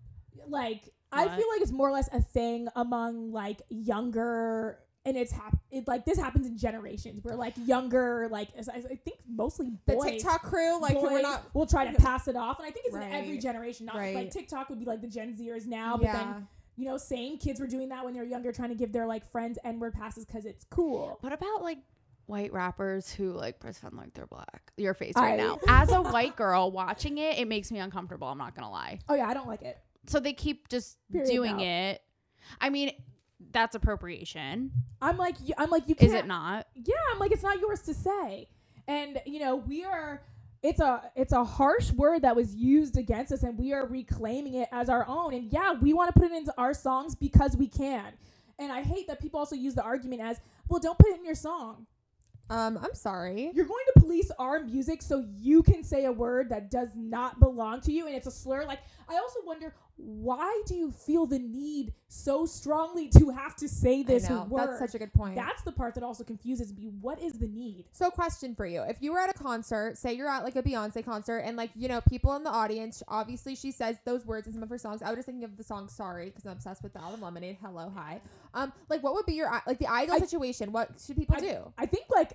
[0.49, 4.81] Like I feel like it's more or less a thing among like younger.
[5.07, 8.81] And it's hap- it like this happens in generations where like younger like I, I
[8.97, 11.43] think mostly The TikTok crew, like boys we're not.
[11.55, 13.85] will try to pass it off, and I think it's in every generation.
[13.87, 14.15] Not Right.
[14.15, 17.61] like TikTok would be like the Gen Zers now, but then you know, same kids
[17.61, 19.93] were doing that when they were younger, trying to give their like friends N word
[19.93, 21.19] passes because it's cool.
[21.21, 21.79] What about like
[22.27, 24.73] white rappers who like pretend like they're black?
[24.79, 25.59] Your face I- right now.
[25.69, 28.27] As a white girl watching it, it makes me uncomfortable.
[28.29, 29.01] I'm not gonna lie.
[29.09, 29.79] Oh yeah, I don't like it.
[30.07, 31.63] So they keep just Period, doing no.
[31.63, 32.03] it.
[32.61, 32.91] I mean,
[33.53, 36.11] that's appropriation, I'm like, I'm like, you can't.
[36.11, 36.67] is it not?
[36.75, 38.49] Yeah, I'm like, it's not yours to say.
[38.87, 40.23] And you know, we are.
[40.63, 44.55] It's a it's a harsh word that was used against us, and we are reclaiming
[44.55, 45.35] it as our own.
[45.35, 48.15] And yeah, we want to put it into our songs because we can.
[48.59, 51.25] And I hate that people also use the argument as, well, don't put it in
[51.25, 51.87] your song.
[52.51, 53.51] Um, I'm sorry.
[53.55, 57.41] You're going to police our music so you can say a word that does not
[57.41, 58.65] belong to you and it's a slur.
[58.67, 63.69] Like, I also wonder why do you feel the need so strongly to have to
[63.69, 64.45] say this know.
[64.45, 64.69] word?
[64.69, 65.37] That's such a good point.
[65.37, 66.91] That's the part that also confuses me.
[67.01, 67.85] What is the need?
[67.93, 70.63] So, question for you: If you were at a concert, say you're at like a
[70.63, 74.47] Beyonce concert, and like you know people in the audience, obviously she says those words
[74.47, 75.01] in some of her songs.
[75.03, 77.59] I was just thinking of the song "Sorry" because I'm obsessed with the album Lemonade.
[77.63, 78.21] Hello, hi.
[78.53, 80.73] Um, like what would be your like the ideal I- situation?
[80.73, 81.73] What should people I- do?
[81.79, 82.33] I think like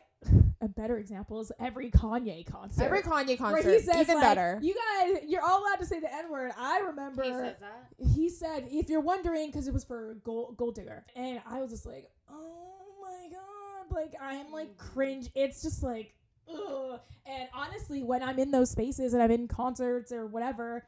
[0.62, 2.84] a better example is every Kanye concert.
[2.84, 4.60] Every Kanye where concert, he says even like, better.
[4.62, 6.52] You guys, you're all allowed to say the N word.
[6.58, 7.60] I remember that.
[7.98, 11.06] he said, if you're wondering, because it was for Gold, Gold Digger.
[11.16, 13.96] And I was just like, oh my God.
[13.96, 15.30] Like, I'm like cringe.
[15.34, 16.14] It's just like,
[16.52, 17.00] ugh.
[17.26, 20.86] And honestly, when I'm in those spaces and I'm in concerts or whatever,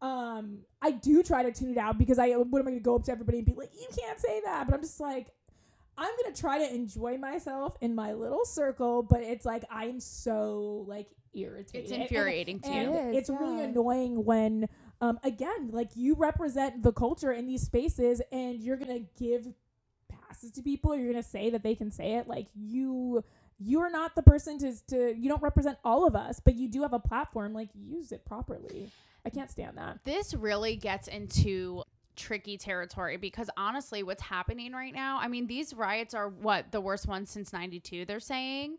[0.00, 2.84] um, I do try to tune it out because I, what am I going to
[2.84, 4.66] go up to everybody and be like, you can't say that?
[4.66, 5.28] But I'm just like,
[5.98, 10.84] I'm gonna try to enjoy myself in my little circle, but it's like I'm so
[10.88, 11.74] like irritated.
[11.84, 12.98] It's And- and- infuriating to and you.
[12.98, 14.68] It is, it's really annoying when
[15.00, 19.48] um again like you represent the culture in these spaces and you're gonna give
[20.08, 20.92] passes to people.
[20.92, 22.26] Or you're gonna say that they can say it.
[22.28, 23.22] Like you
[23.58, 26.82] you're not the person to to you don't represent all of us but you do
[26.82, 27.52] have a platform.
[27.52, 28.90] Like use it properly.
[29.24, 30.00] I can't stand that.
[30.04, 31.84] This really gets into
[32.16, 36.80] tricky territory because honestly, what's happening right now, I mean, these riots are what the
[36.80, 38.76] worst ones since 92, they're saying,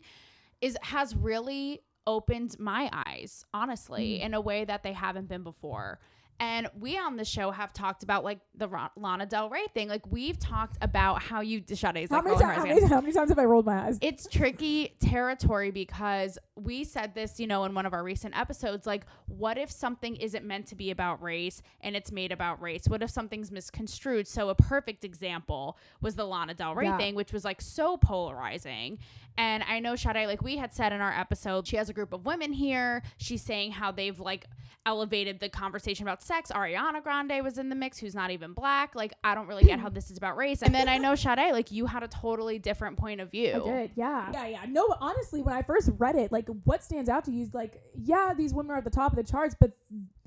[0.60, 4.26] is has really opened my eyes, honestly, mm.
[4.26, 5.98] in a way that they haven't been before.
[6.40, 9.88] And we on the show have talked about like the Ron- Lana Del Rey thing.
[9.88, 12.64] Like we've talked about how you Sade's how like many, rolling ti- her eyes how,
[12.64, 17.14] many, how many times have i rolled my eyes it's tricky territory because we said
[17.14, 18.86] this, you know, in one of our recent episodes.
[18.86, 22.82] Like, what if something isn't meant to be about race and it's made about race?
[22.86, 24.28] What if something's misconstrued?
[24.28, 26.96] So, a perfect example was the Lana Del Rey Yeah.
[26.96, 28.98] thing, which was like so polarizing.
[29.36, 32.12] And I know Sade, like we had said in our episode, she has a group
[32.12, 33.02] of women here.
[33.16, 34.46] She's saying how they've like
[34.86, 36.50] elevated the conversation about sex.
[36.50, 38.94] Ariana Grande was in the mix, who's not even black.
[38.94, 40.62] Like, I don't really get how this is about race.
[40.62, 43.52] And then I know Sade, like you had a totally different point of view.
[43.54, 44.30] I did, yeah.
[44.32, 44.64] Yeah, yeah.
[44.68, 47.82] No, honestly, when I first read it, like what stands out to you is like,
[47.94, 49.72] yeah, these women are at the top of the charts, but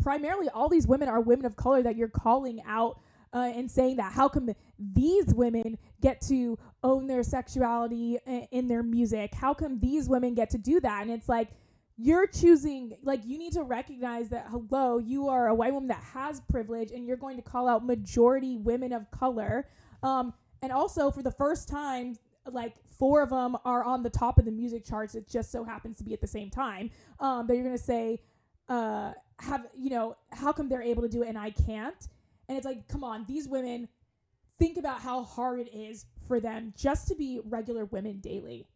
[0.02, 3.00] primarily all these women are women of color that you're calling out
[3.34, 8.18] uh, and saying that how come these women get to own their sexuality
[8.52, 9.34] in their music?
[9.34, 11.02] How come these women get to do that?
[11.02, 11.50] And it's like,
[11.98, 16.04] you're choosing like you need to recognize that hello you are a white woman that
[16.14, 19.68] has privilege and you're going to call out majority women of color.
[20.04, 24.38] Um and also for the first time like four of them are on the top
[24.38, 25.16] of the music charts.
[25.16, 26.92] It just so happens to be at the same time.
[27.20, 28.22] Um but you're gonna say
[28.70, 32.08] uh have you know how come they're able to do it and i can't?
[32.48, 33.88] And it's like come on these women
[34.60, 38.68] think about how hard it is for them just to be regular women daily.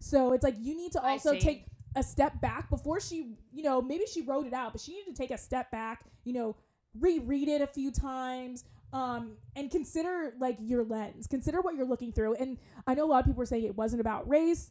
[0.00, 1.64] So it's like you need to also take
[1.96, 5.14] a step back before she, you know, maybe she wrote it out, but she needed
[5.14, 6.56] to take a step back, you know,
[6.98, 12.12] reread it a few times, um, and consider like your lens, consider what you're looking
[12.12, 12.34] through.
[12.34, 14.70] And I know a lot of people were saying it wasn't about race.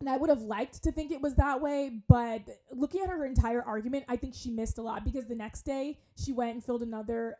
[0.00, 2.42] And I would have liked to think it was that way, but
[2.72, 5.98] looking at her entire argument, I think she missed a lot because the next day
[6.16, 7.36] she went and filled another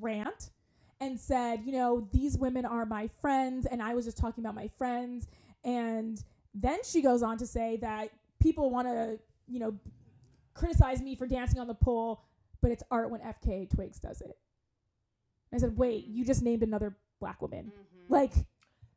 [0.00, 0.50] rant
[1.00, 4.54] and said, you know, these women are my friends, and I was just talking about
[4.54, 5.26] my friends.
[5.64, 6.22] And
[6.54, 9.74] then she goes on to say that people want to, you know,
[10.54, 12.22] criticize me for dancing on the pole,
[12.60, 14.36] but it's art when FKA Twigs does it.
[15.50, 17.66] And I said, wait, you just named another black woman.
[17.66, 18.12] Mm-hmm.
[18.12, 18.32] Like,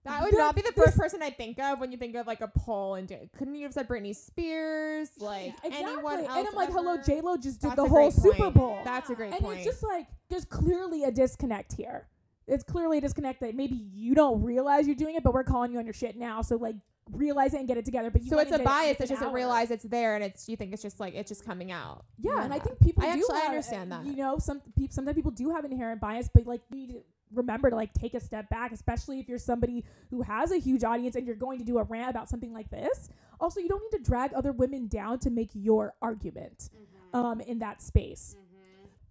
[0.04, 2.28] That would Th- not be the first person I think of when you think of
[2.28, 5.10] like a pole and couldn't you have said Britney Spears?
[5.20, 5.78] Like exactly.
[5.78, 6.38] anyone else?
[6.38, 7.04] and I'm like, hello, ever?
[7.04, 8.50] J Lo just did That's the whole Super.
[8.50, 8.80] Bowl.
[8.84, 9.60] That's a great and point.
[9.60, 12.08] it's just like there's clearly a disconnect here.
[12.48, 15.72] It's clearly a disconnect that maybe you don't realize you're doing it, but we're calling
[15.72, 16.42] you on your shit now.
[16.42, 16.76] So like
[17.12, 18.10] realize it and get it together.
[18.12, 20.74] But you so it's a bias that doesn't realize it's there, and it's you think
[20.74, 22.06] it's just like it's just coming out.
[22.20, 23.20] Yeah, and I think people I do.
[23.22, 24.06] actually have- understand that.
[24.06, 27.04] You know, some people sometimes people do have inherent bias, but like you need to
[27.34, 30.84] remember to like take a step back, especially if you're somebody who has a huge
[30.84, 33.10] audience and you're going to do a rant about something like this.
[33.40, 36.70] Also, you don't need to drag other women down to make your argument
[37.14, 38.36] um in that space.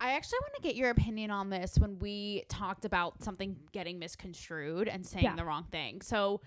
[0.03, 3.99] I actually want to get your opinion on this when we talked about something getting
[3.99, 5.37] misconstrued and saying Yeah.
[5.37, 6.01] the wrong thing.
[6.01, 6.41] So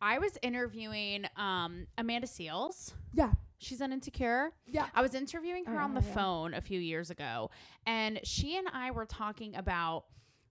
[0.00, 2.92] I was interviewing um, Amanda Seales.
[3.14, 3.32] Yeah.
[3.58, 4.52] She's on Insecure.
[4.66, 4.86] Yeah.
[4.94, 6.12] I was interviewing her Oh, on the yeah.
[6.14, 7.50] phone a few years ago,
[7.86, 10.04] and she and I were talking about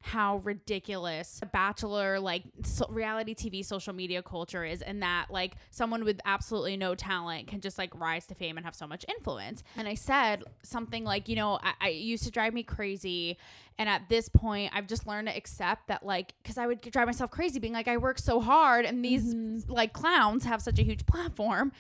[0.06, 5.56] how ridiculous a bachelor like so reality TV social media culture is and that like
[5.72, 9.04] someone with absolutely no talent can just like rise to fame and have so much
[9.10, 9.64] influence.
[9.76, 13.40] And I said something like, you know, I, I used to drive me crazy
[13.80, 17.08] and at this point I've just learned to accept that like cuz I would drive
[17.08, 19.72] myself crazy being like I work so hard and these mm-hmm.
[19.72, 21.72] like clowns have such a huge platform.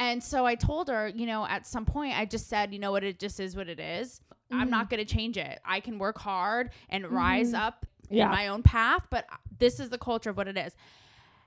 [0.00, 2.90] And so I told her, you know, at some point I just said, you know
[2.90, 4.20] what, it just is what it is.
[4.52, 4.96] I'm not mm-hmm.
[4.96, 5.60] going to change it.
[5.64, 7.16] I can work hard and mm-hmm.
[7.16, 8.26] rise up Yeah.
[8.26, 9.26] in my own path, but
[9.58, 10.74] this is the culture of what it is.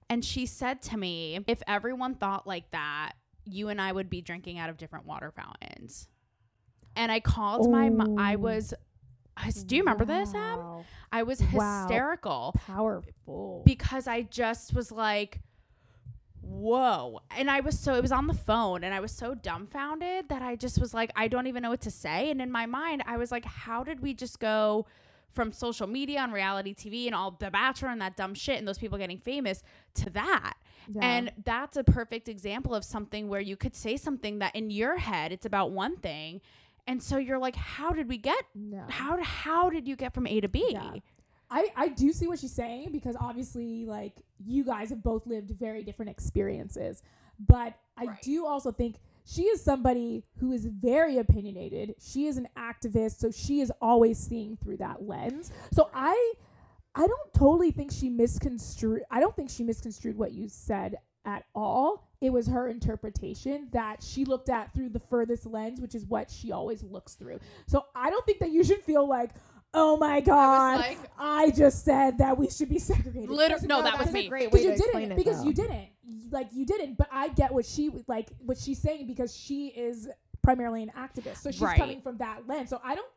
[0.09, 3.13] And she said to me, if everyone thought like that,
[3.45, 6.07] you and I would be drinking out of different water fountains.
[6.95, 8.39] And I called my mo- I Oh.
[8.39, 8.73] was
[9.65, 10.85] do you remember this, Em?
[11.11, 11.81] I was Wow.
[11.81, 13.63] hysterical Powerful.
[13.65, 15.41] because I just was like,
[16.45, 17.19] whoa.
[17.35, 20.41] And I was so, it was on the phone and I was so dumbfounded that
[20.41, 22.29] I just was like, I don't even know what to say.
[22.29, 24.85] And in my mind, I was like, how did we just go
[25.31, 28.67] from social media and reality TV and all The Bachelor and that dumb shit and
[28.67, 29.63] those people getting famous
[29.95, 30.53] to that?
[30.93, 31.01] Yeah.
[31.01, 34.97] And that's a perfect example of something where you could say something that in your
[34.97, 36.41] head, it's about one thing.
[36.87, 38.83] And so you're like, how did we get, no.
[38.89, 40.67] how, how did you get from A to B?
[40.69, 40.93] Yeah.
[41.55, 45.51] I, I do see what she's saying because obviously like you guys have both lived
[45.51, 47.01] very different experiences.
[47.39, 48.21] But i Right.
[48.21, 51.95] do also think she is somebody who is very opinionated.
[51.99, 55.51] She is an activist so she is always seeing through that lens.
[55.71, 56.33] So i
[56.93, 61.45] i don't totally think she misconstrued i don't think she misconstrued what you said at
[61.55, 62.09] all.
[62.21, 66.29] It was her interpretation that she looked at through the furthest lens which is what
[66.29, 67.39] she always looks through.
[67.65, 69.31] So i don't think that you should feel like
[69.75, 73.29] oh my god like- I just said that we should be segregated.
[73.29, 74.27] Liter- Because- no, that was me.
[74.27, 75.11] great because way you didn't.
[75.11, 75.15] it.
[75.15, 75.47] Because though.
[75.47, 75.87] you didn't.
[76.31, 76.97] Like you didn't.
[76.97, 80.09] But I get what she like what she's saying because she is
[80.41, 81.77] primarily an activist, so she's Right.
[81.77, 82.69] coming from that lens.
[82.69, 83.07] So I don't.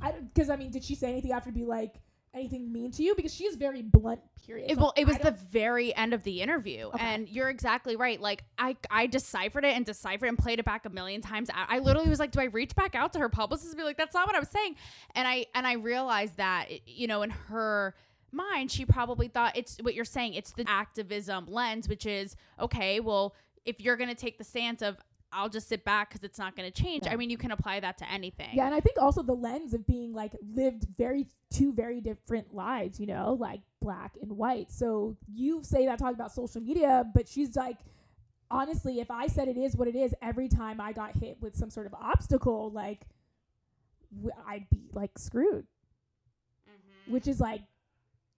[0.00, 1.96] I because I mean, did she say anything after to be like
[2.34, 3.14] anything mean to you?
[3.14, 4.20] Because she is very blunt.
[4.46, 4.70] Period.
[4.70, 6.98] It, So well, it was the very end of the interview, Okay.
[7.04, 8.20] and you're exactly right.
[8.20, 11.48] Like I, I deciphered it and deciphered it and played it back a million times.
[11.54, 13.84] I, I literally was like, "Do I reach back out to her publicist and be
[13.84, 14.74] like, that's not what I was saying?"
[15.14, 17.94] And I and I realized that you know in her
[18.32, 20.34] mind, she probably thought it's what you're saying.
[20.34, 22.98] It's the activism lens, which is okay.
[22.98, 24.96] Well, if you're gonna take the stance of
[25.32, 27.06] I'll just sit back because it's not gonna change.
[27.06, 27.12] Yeah.
[27.12, 28.50] I mean, you can apply that to anything.
[28.52, 32.54] Yeah, and I think also the lens of being like lived very two very different
[32.54, 34.70] lives, you know, like black and white.
[34.70, 37.78] So you say that talking about social media, but she's like,
[38.50, 41.56] honestly, if I said it is what it is, every time I got hit with
[41.56, 43.06] some sort of obstacle, like
[44.14, 45.66] w- I'd be like screwed,
[46.68, 47.12] Mm-hmm.
[47.12, 47.62] which is like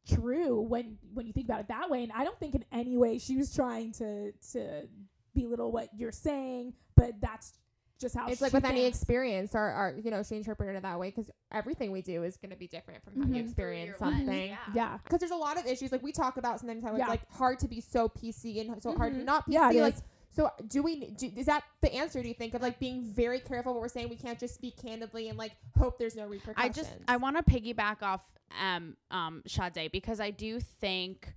[0.08, 2.02] true when when you think about it that way.
[2.02, 4.88] And I don't think in any way she was trying to to
[5.34, 7.52] belittle what you're saying, but that's
[8.00, 10.82] just how It's she like with any experience, or, or you know, she interpreted it
[10.82, 13.44] that way because everything we do is going to be different from how you Mhm.
[13.44, 14.48] experience Through your lens, something.
[14.48, 14.58] yeah.
[14.74, 14.98] yeah.
[15.04, 17.06] Because there's a lot of issues like we talk about sometimes how it's Yeah.
[17.08, 19.24] like hard to be so PC and so hard to Mhm.
[19.24, 19.52] not PC.
[19.54, 20.02] Yeah, it like is.
[20.30, 21.10] so, do we?
[21.12, 22.20] Do, is that the answer?
[22.20, 24.08] Do you think of like being very careful what we're saying?
[24.08, 27.36] We can't just speak candidly and like hope there's no repercussions I just I want
[27.36, 28.22] to piggyback off
[28.60, 31.32] um um Sade because I do think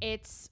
[0.00, 0.50] it's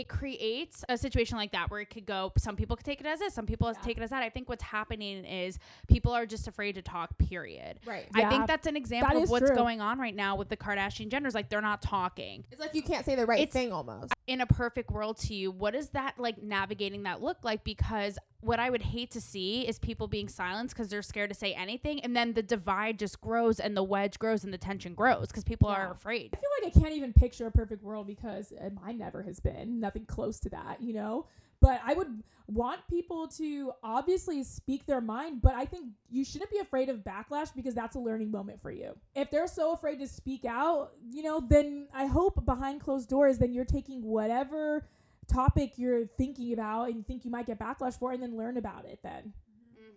[0.00, 3.06] it creates a situation like that where it could go some people could take it
[3.06, 4.22] as this some people take it as that.
[4.22, 5.58] I think what's happening is
[5.88, 7.78] people are just afraid to talk period.
[7.86, 8.06] Right.
[8.14, 9.56] i think that's an example of what's true.
[9.56, 12.44] going on right now with the kardashian jenners like they're not talking.
[12.50, 14.12] It's like you can't say the right It's- thing almost.
[14.26, 15.50] in a perfect world to you.
[15.50, 17.62] What is that like navigating that look like?
[17.62, 21.36] Because what I would hate to see is people being silenced because they're scared to
[21.36, 24.94] say anything, and then the divide just grows and the wedge grows and the tension
[24.94, 26.30] grows because people are afraid.
[26.32, 29.40] I feel like I can't even picture a perfect world because uh, mine never has
[29.40, 31.26] been nothing close to that, you know.
[31.60, 36.50] But I would want people to obviously speak their mind, but I think you shouldn't
[36.50, 38.96] be afraid of backlash because that's a learning moment for you.
[39.14, 43.38] If they're so afraid to speak out, you know, then I hope behind closed doors,
[43.38, 44.86] then you're taking whatever
[45.30, 48.56] topic you're thinking about and you think you might get backlash for and then learn
[48.56, 49.32] about it then.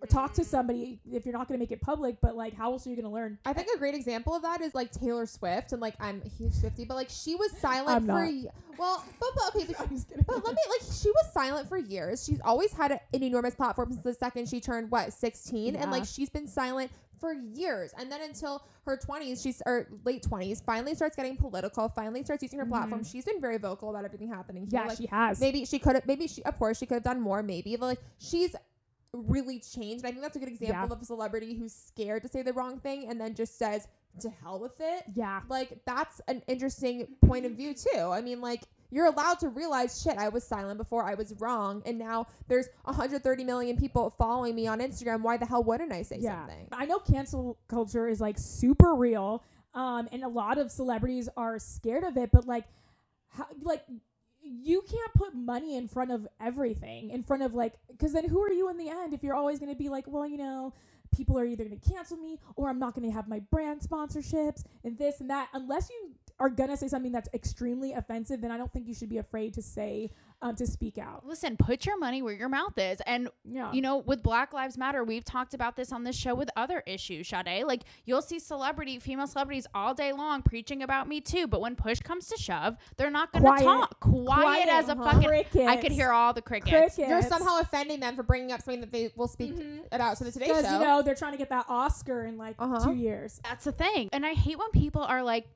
[0.01, 0.49] Or talk to mm-hmm.
[0.49, 2.95] somebody if you're not going to make it public, but like how else are you
[2.97, 3.37] going to learn?
[3.45, 6.27] I think a great example of that is like Taylor Swift, and like I'm a
[6.27, 8.43] huge Swiftie, but like she was silent I'm for y-
[8.77, 10.25] well, but, but okay, but, I'm just kidding.
[10.27, 12.25] but let me like she was silent for years.
[12.25, 15.89] She's always had a, an enormous platform since the second she turned what 16, and
[15.89, 16.91] like she's been silent
[17.23, 21.87] for years, and then until her 20s, she's or late 20s, finally starts getting political,
[21.87, 22.99] finally starts using her platform.
[22.99, 23.09] Mm-hmm.
[23.09, 24.81] She's been very vocal about everything happening here.
[24.81, 25.39] yeah, like, she has.
[25.39, 27.85] maybe she could have maybe she of course she could have done more maybe but
[27.85, 28.57] like she's
[29.13, 30.95] really changed And i think that's a good example Yeah.
[30.95, 33.87] of a celebrity who's scared to say the wrong thing and then just says
[34.19, 35.41] to hell with it yeah.
[35.49, 37.27] like that's an interesting mm-hmm.
[37.27, 38.63] point of view too i mean like
[38.93, 42.69] you're allowed to realize shit i was silent before i was wrong and now there's
[42.83, 46.85] 130 million people following me on instagram why the hell wouldn't i say something I
[46.85, 52.03] know cancel culture is like super real, um, and a lot of celebrities are scared
[52.03, 52.31] of it.
[52.31, 52.65] But like,
[53.29, 53.83] how, like
[54.41, 58.41] you can't put money in front of everything, in front of like, because then who
[58.41, 60.73] are you in the end if you're always going to be like, well, you know.
[61.15, 63.81] People are either going to cancel me or I'm not going to have my brand
[63.81, 65.47] sponsorships and this and that.
[65.53, 68.93] Unless you are going to say something that's extremely offensive, then I don't think you
[68.95, 70.09] should be afraid to say,
[70.41, 71.25] um, to speak out.
[71.25, 72.99] Listen, put your money where your mouth is.
[73.05, 73.71] And Yeah.
[73.71, 76.83] you know, with Black Lives Matter, we've talked about this on this show with other
[76.85, 77.63] issues, Sade.
[77.65, 81.75] Like you'll see celebrity, female celebrities all day long preaching about me too, but when
[81.75, 83.63] push comes to shove, they're not gonna Quiet.
[83.63, 83.99] talk.
[84.01, 85.03] Quiet, Quiet, as a uh-huh.
[85.21, 86.71] fucking I could hear all the crickets.
[86.71, 86.97] Crickets.
[86.97, 89.83] you're somehow offending them for bringing up something that they will speak Mhm.
[89.93, 92.37] about to the today Because show you know they're trying to get that Oscar in
[92.37, 92.83] like Uh-huh.
[92.83, 93.39] two years.
[93.45, 94.09] That's the thing.
[94.11, 95.47] And I hate when people are like,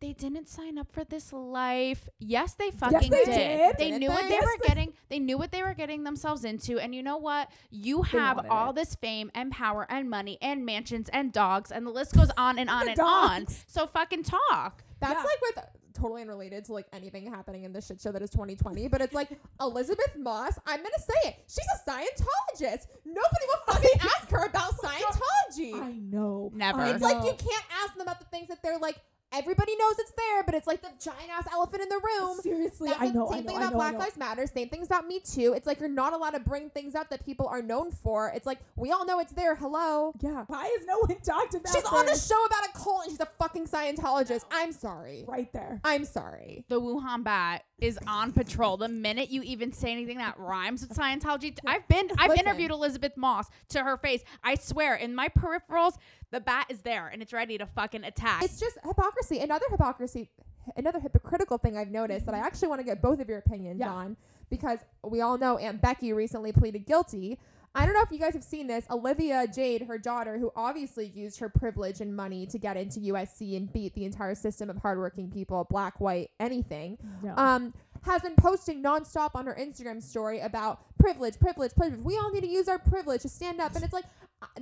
[0.00, 2.08] they didn't sign up for this life.
[2.18, 3.26] Yes, they fucking they did.
[3.26, 3.76] did.
[3.78, 4.28] They Didn't knew what they?
[4.28, 4.92] they Yes, were they- getting.
[5.08, 6.78] They knew what they were getting themselves into.
[6.78, 7.50] And you know what?
[7.70, 8.76] You have all it.
[8.76, 12.58] this fame and power and money and mansions and dogs and the list goes on
[12.58, 13.46] and on The and on.
[13.66, 14.82] So fucking talk.
[15.00, 15.22] That's Yeah.
[15.24, 15.64] like with
[15.94, 19.14] totally unrelated to like anything happening in the shit show that is 2020, but it's
[19.14, 19.28] like
[19.60, 20.58] Elisabeth Moss.
[20.66, 21.36] I'm gonna say it.
[21.46, 22.86] She's a Scientologist.
[23.04, 25.80] Nobody will fucking ask her about oh Scientology.
[25.80, 26.50] I know.
[26.52, 26.80] Never.
[26.80, 29.00] I It's like you can't ask them about the things that they're like.
[29.32, 32.38] Everybody knows it's there, but it's like the giant ass elephant in the room.
[32.40, 33.28] Seriously, That's I the know.
[33.30, 33.46] same I know.
[33.48, 33.78] thing I about know.
[33.78, 33.98] Black.
[33.98, 34.46] Lives Matter.
[34.46, 35.54] Same things about Me Too.
[35.54, 38.30] It's like you're not allowed to bring things up that people are known for.
[38.34, 39.56] It's like we all know it's there.
[39.56, 40.12] Hello.
[40.20, 40.44] Yeah.
[40.46, 41.74] Why has no one talked about?
[41.74, 41.78] It?
[41.78, 44.44] She's on a show about a cult and she's a fucking Scientologist.
[44.52, 45.24] I'm sorry.
[45.26, 45.80] right there.
[45.82, 46.64] I'm sorry.
[46.68, 48.76] The Wuhan bat is on patrol.
[48.76, 52.46] The minute you even say anything that rhymes with Scientology, I've been I've Listen.
[52.46, 54.22] interviewed Elisabeth Moss to her face.
[54.44, 55.96] I swear, in my peripherals,
[56.34, 58.42] the bat is there and it's ready to fucking attack.
[58.42, 59.38] It's just hypocrisy.
[59.40, 60.30] Another hypocrisy,
[60.76, 63.80] another hypocritical thing I've noticed that I actually want to get both of your opinions
[63.80, 63.92] Yeah.
[63.92, 64.16] on
[64.50, 67.38] because we all know Aunt Becky recently pleaded guilty.
[67.76, 68.84] I don't know if you guys have seen this.
[68.88, 73.56] Olivia Jade, her daughter, who obviously used her privilege and money to get into USC
[73.56, 77.34] and beat the entire system of hardworking people, black, white, anything, No.
[77.36, 82.00] um, has been posting nonstop on her Instagram story about privilege, privilege, privilege.
[82.00, 83.74] We all need to use our privilege to stand up.
[83.74, 84.04] And it's like,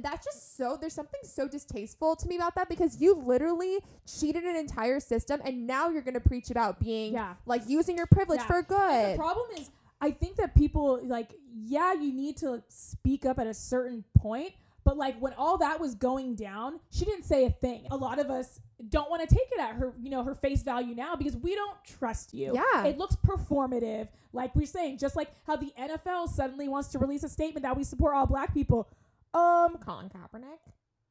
[0.01, 4.45] that's just so, there's something so distasteful to me about that because you literally cheated
[4.45, 7.35] an entire system and now you're going to preach about being Yeah.
[7.47, 8.47] like using your privilege Yeah.
[8.47, 9.13] for And good.
[9.15, 9.71] the problem is,
[10.01, 11.33] I think that people like,
[11.65, 14.53] yeah, you need to speak up at a certain point,
[14.85, 17.87] but like when all that was going down, she didn't say a thing.
[17.93, 18.59] A lot of us
[18.89, 21.55] don't want to take it at her, you know, her face value now because we
[21.55, 22.53] don't trust you.
[22.53, 22.85] Yeah.
[22.87, 27.23] It looks performative, like we're saying, just like how the NFL suddenly wants to release
[27.23, 28.89] a statement that we support all black people.
[29.35, 30.59] Um, Colin Kaepernick.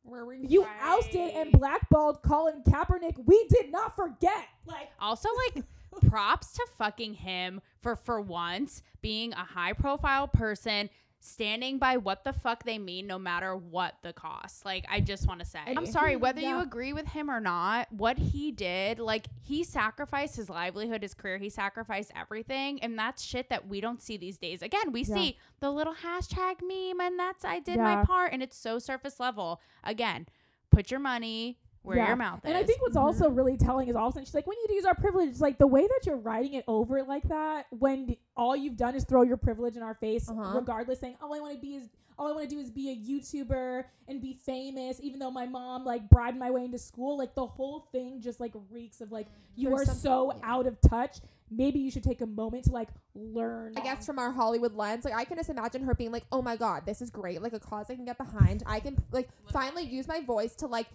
[0.03, 0.81] Where were you Right.
[0.81, 3.23] ousted and blackballed Colin Kaepernick.
[3.25, 4.47] We did not forget.
[4.65, 5.63] Like, Also, like,
[6.09, 10.89] props to fucking him for for once being a high profile person
[11.23, 14.65] standing by what the fuck they mean no matter what the cost.
[14.65, 15.59] Like I just want to say.
[15.67, 20.35] I'm sorry whether you agree with him or not, what he did, like he sacrificed
[20.35, 24.39] his livelihood, his career, he sacrificed everything and that's shit that we don't see these
[24.39, 24.63] days.
[24.63, 25.15] Again, we Yeah.
[25.15, 29.19] see the little hashtag meme and that's I did my part and it's so surface
[29.19, 29.61] level.
[29.83, 30.27] Again,
[30.71, 32.07] put your money where Yeah.
[32.07, 32.49] your mouth is.
[32.49, 32.57] And.
[32.57, 34.67] I think what's also really telling is all of a sudden she's like, we need
[34.67, 35.29] to use our privilege.
[35.29, 38.77] It's like the way that you're writing it over like that, when the- all you've
[38.77, 40.57] done is throw your privilege in our face, Uh-huh.
[40.57, 42.91] regardless, saying all I want to be is all I want to do is be
[42.91, 47.17] a YouTuber and be famous, even though my mom like bribed my way into school.
[47.17, 49.25] Like the whole thing just like reeks of like
[49.55, 50.39] you There's are so yeah.
[50.43, 51.19] out of touch.
[51.49, 53.73] Maybe you should take a moment to like learn.
[53.75, 56.41] I guess from our Hollywood lens, like I can just imagine her being like, "Oh
[56.43, 57.41] my god, this is great!
[57.41, 58.61] Like a cause I can get behind.
[58.67, 60.87] I can like finally use my voice to like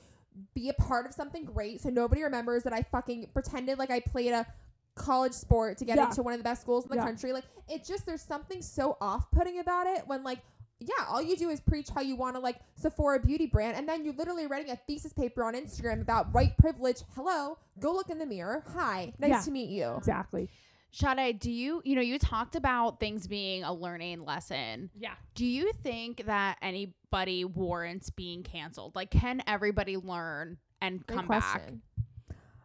[0.54, 4.00] be a part of something great, so nobody remembers that I fucking pretended like I
[4.00, 4.46] played a
[4.94, 6.06] college sport to get Yeah.
[6.08, 7.04] into one of the best schools in the Yeah.
[7.04, 7.32] country.
[7.32, 10.40] Like it's just there's something so off-putting about it when like."
[10.78, 13.88] Yeah, all you do is preach how you want to like Sephora beauty brand, and
[13.88, 17.02] then you're literally writing a thesis paper on Instagram about white privilege.
[17.14, 18.62] Hello, go look in the mirror.
[18.74, 19.40] Hi, nice Yeah.
[19.40, 19.94] to meet you.
[19.96, 20.50] exactly.
[20.96, 24.90] Sade, do you, you know, you talked about things being a learning lesson.
[24.98, 25.12] Yeah.
[25.34, 28.94] Do you think that anybody warrants being canceled?
[28.94, 31.72] Like, can everybody learn and Great come back?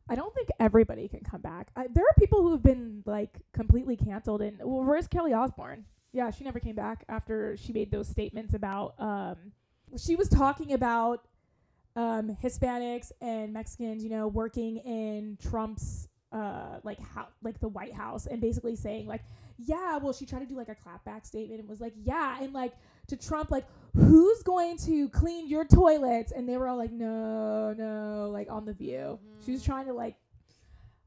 [0.09, 1.71] I don't think everybody can come back.
[1.75, 4.41] I, there are people who have been like completely canceled.
[4.41, 5.85] And well, where's Kelly Osbourne?
[6.13, 8.95] Yeah, she never came back after she made those statements about.
[8.97, 9.35] Um,
[9.97, 11.27] she was talking about
[11.95, 17.93] um, Hispanics and Mexicans, you know, working in Trump's uh, like how like the White
[17.93, 19.21] House, and basically saying like,
[19.57, 22.53] yeah, well, she tried to do like a clapback statement and was like, yeah, and
[22.53, 22.73] like
[23.07, 26.31] to Trump, like, who's going to clean your toilets?
[26.31, 29.19] And they were all like, no, no, like on the View.
[29.45, 30.15] She was trying to like.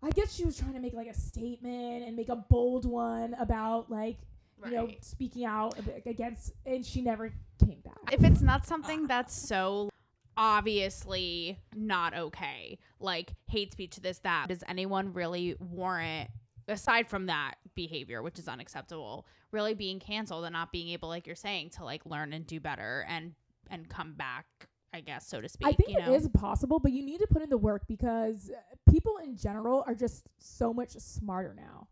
[0.02, 3.34] I guess she was trying to make like a statement and make a bold one
[3.40, 4.18] about like
[4.66, 8.12] you know speaking out against, and she never came back.
[8.12, 9.88] If it's not something that's so
[10.36, 16.30] obviously not okay, like hate speech, this, that, does anyone really warrant,
[16.68, 21.26] aside from that behavior, which is unacceptable, really being canceled and not being able, like
[21.26, 23.32] you're saying, to like learn and do better and
[23.70, 24.46] and come back,
[24.92, 25.68] I guess, so to speak.
[25.68, 26.14] I think you it know?
[26.14, 29.82] is possible, but you need to put in the work because uh, people in general
[29.86, 31.88] are just so much smarter now.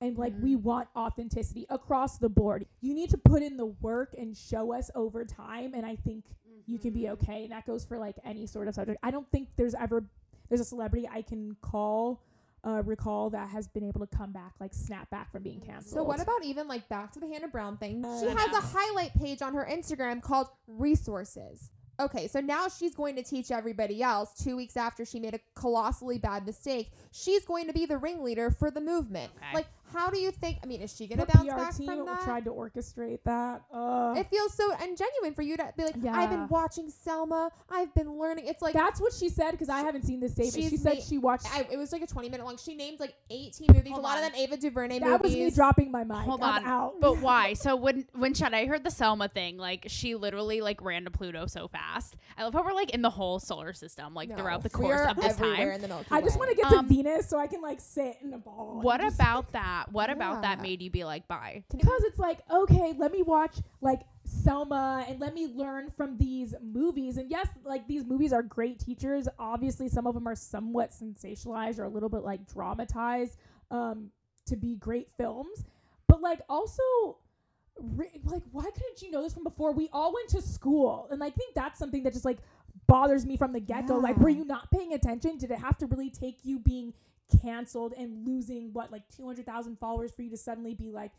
[0.00, 0.62] And like we Mm.
[0.62, 2.66] want authenticity across the board.
[2.80, 6.24] You need to put in the work and show us over time and I think
[6.66, 7.44] you can be okay.
[7.44, 8.98] And that goes for like any sort of subject.
[9.02, 10.04] I don't think there's ever
[10.48, 12.22] there's a celebrity I can call
[12.64, 15.94] uh, recall that has been able to come back, like snap back from being canceled.
[15.94, 18.04] So what about even like back to the Hannah Brown thing?
[18.04, 21.70] Uh, she has a highlight page on her Instagram called resources.
[22.00, 24.32] Okay, so now she's going to teach everybody else.
[24.42, 28.50] Two weeks after she made a colossally bad mistake, she's going to be the ringleader
[28.50, 29.30] for the movement.
[29.36, 29.54] Okay.
[29.54, 30.58] Like, how do you think?
[30.62, 32.22] I mean, is she going the to bounce PR back team from that?
[32.24, 33.62] tried to orchestrate that?
[33.72, 36.14] Uh, it feels so ungenuine for you to be like, yeah.
[36.16, 37.50] I've been watching Selma.
[37.70, 38.46] I've been learning.
[38.46, 40.54] It's like that's what she said because I haven't seen this statement.
[40.54, 41.46] she's She said ma- she watched.
[41.54, 42.56] I, it was like a 20 minute long.
[42.58, 43.92] She named like 18 movies.
[43.92, 44.24] Hold a lot on.
[44.24, 45.10] of them Ava DuVernay movies.
[45.10, 46.18] that was me dropping my mic.
[46.18, 46.66] Hold I'm on.
[46.66, 46.94] out.
[47.00, 47.54] But why?
[47.54, 51.46] So when when Sade heard the Selma thing, like she literally like ran to Pluto
[51.46, 52.16] so fast.
[52.36, 54.84] I love how we're like in the whole solar system, like No, throughout the we
[54.84, 55.60] course are of this time.
[55.68, 57.80] in the Milky I just want to get Um, to Venus so I can like
[57.80, 58.80] sit in a ball.
[58.82, 59.81] What just- about that?
[59.90, 60.62] What about that Yeah.
[60.62, 61.64] made you be like, bye?
[61.70, 66.54] Because it's like, okay, let me watch like Selma and let me learn from these
[66.62, 67.16] movies.
[67.16, 69.28] And yes, like these movies are great teachers.
[69.38, 73.36] Obviously, some of them are somewhat sensationalized or a little bit like dramatized
[73.70, 74.10] um,
[74.46, 75.64] to be great films.
[76.08, 76.82] But like also,
[77.80, 79.72] re- like, why couldn't you know this from before?
[79.72, 82.38] We all went to school, and I think that's something that just like
[82.86, 83.96] bothers me from the get go.
[83.98, 84.38] Like, were Yeah.
[84.38, 85.38] you not paying attention?
[85.38, 86.92] Did it have to really take you being
[87.40, 91.12] canceled and losing what like 200,000 followers for you to suddenly be like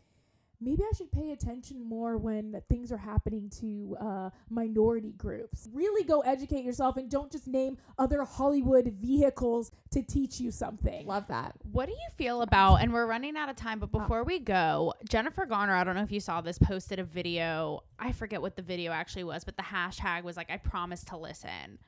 [0.60, 5.68] maybe I should pay attention more when things are happening to uh, minority groups.
[5.72, 11.06] Really go educate yourself and don't just name other Hollywood vehicles to teach you something.
[11.06, 11.54] Love that.
[11.70, 12.76] What do you feel about?
[12.76, 16.02] And we're running out of time, but before we go, Jennifer Garner, I don't know
[16.02, 17.82] if you saw this, posted a video.
[17.98, 21.16] I forget what the video actually was, but the hashtag was like, "I promise to
[21.16, 21.78] listen."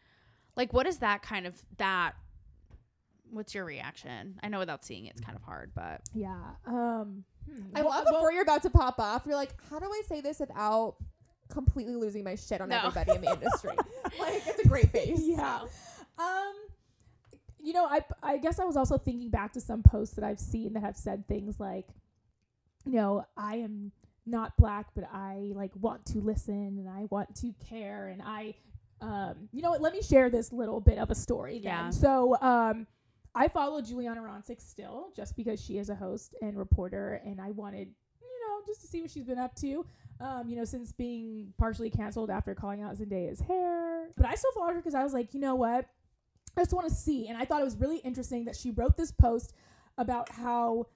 [0.56, 2.14] Like, what is that kind of that?
[3.30, 4.38] What's your reaction?
[4.42, 6.36] I know without seeing it, it's kind of hard, but Yeah.
[6.66, 7.62] Um, hmm.
[7.74, 10.02] I Well, love well, before you're about to pop off, you're like, how do I
[10.08, 10.96] say this without
[11.50, 12.78] completely losing my shit on No.
[12.78, 13.76] everybody in the industry?
[14.18, 15.20] like, it's a great face.
[15.22, 15.60] yeah.
[16.18, 16.54] Um,
[17.60, 20.38] you know, I I guess I was also thinking back to some posts that I've
[20.40, 21.86] seen that have said things like,
[22.84, 23.90] you know, I am
[24.24, 28.54] not black, but I like want to listen and I want to care and I,
[29.00, 29.80] um, you know what?
[29.82, 31.54] Let me share this little bit of a story.
[31.54, 31.62] Then.
[31.64, 31.90] Yeah.
[31.90, 32.86] So, um.
[33.36, 37.50] I follow Giuliana Rancic still, just because she is a host and reporter, and I
[37.50, 37.88] wanted,
[38.22, 39.84] you know, just to see what she's been up to.
[40.18, 44.08] Um, you know, since being partially canceled after calling out Zendaya's hair.
[44.16, 45.84] But I still followed her because I was like, you know what?
[46.56, 47.28] I just want to see.
[47.28, 49.52] And I thought it was really interesting that she wrote this post
[49.98, 50.86] about how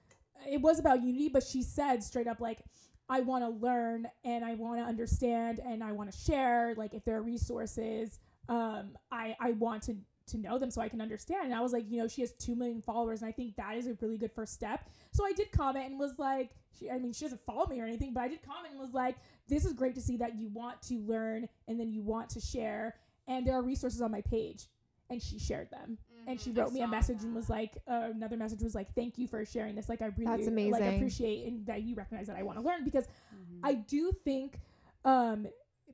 [0.49, 2.63] it was about unity, but she said straight up, like,
[3.07, 6.73] I want to learn and I want to understand and I want to share.
[6.75, 8.17] Like, if there are resources,
[8.49, 11.45] um, I, I want to to know them so I can understand.
[11.45, 13.75] And I was like, you know, she has 2 million followers and I think that
[13.75, 14.87] is a really good first step.
[15.11, 17.85] So I did comment and was like, she, I mean, she doesn't follow me or
[17.85, 19.15] anything, but I did comment and was like,
[19.47, 22.39] this is great to see that you want to learn and then you want to
[22.39, 22.95] share.
[23.27, 24.67] And there are resources on my page.
[25.09, 25.97] And she shared them.
[26.25, 27.25] And she Mhm, I wrote me a message that.
[27.25, 29.89] and was like, uh, another message was like, thank you for sharing this.
[29.89, 30.71] Like, I really That's amazing.
[30.71, 33.59] like appreciate and that you recognize that I want to learn because Mhm.
[33.63, 34.59] I do think
[35.03, 35.47] um,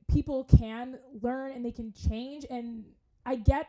[0.06, 2.44] people can learn and they can change.
[2.50, 2.84] And
[3.26, 3.68] I get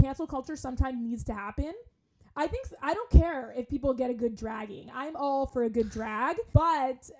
[0.00, 1.72] cancel culture sometimes needs to happen.
[2.36, 4.90] I think I don't care if people get a good dragging.
[4.94, 7.10] I'm all for a good drag, but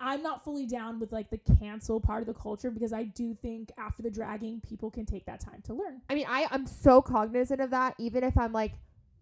[0.00, 3.34] I'm not fully down with like the cancel part of the culture because I do
[3.34, 6.00] think after the dragging, people can take that time to learn.
[6.08, 7.94] I mean, I I'm so cognizant of that.
[7.98, 8.72] Even if I'm like,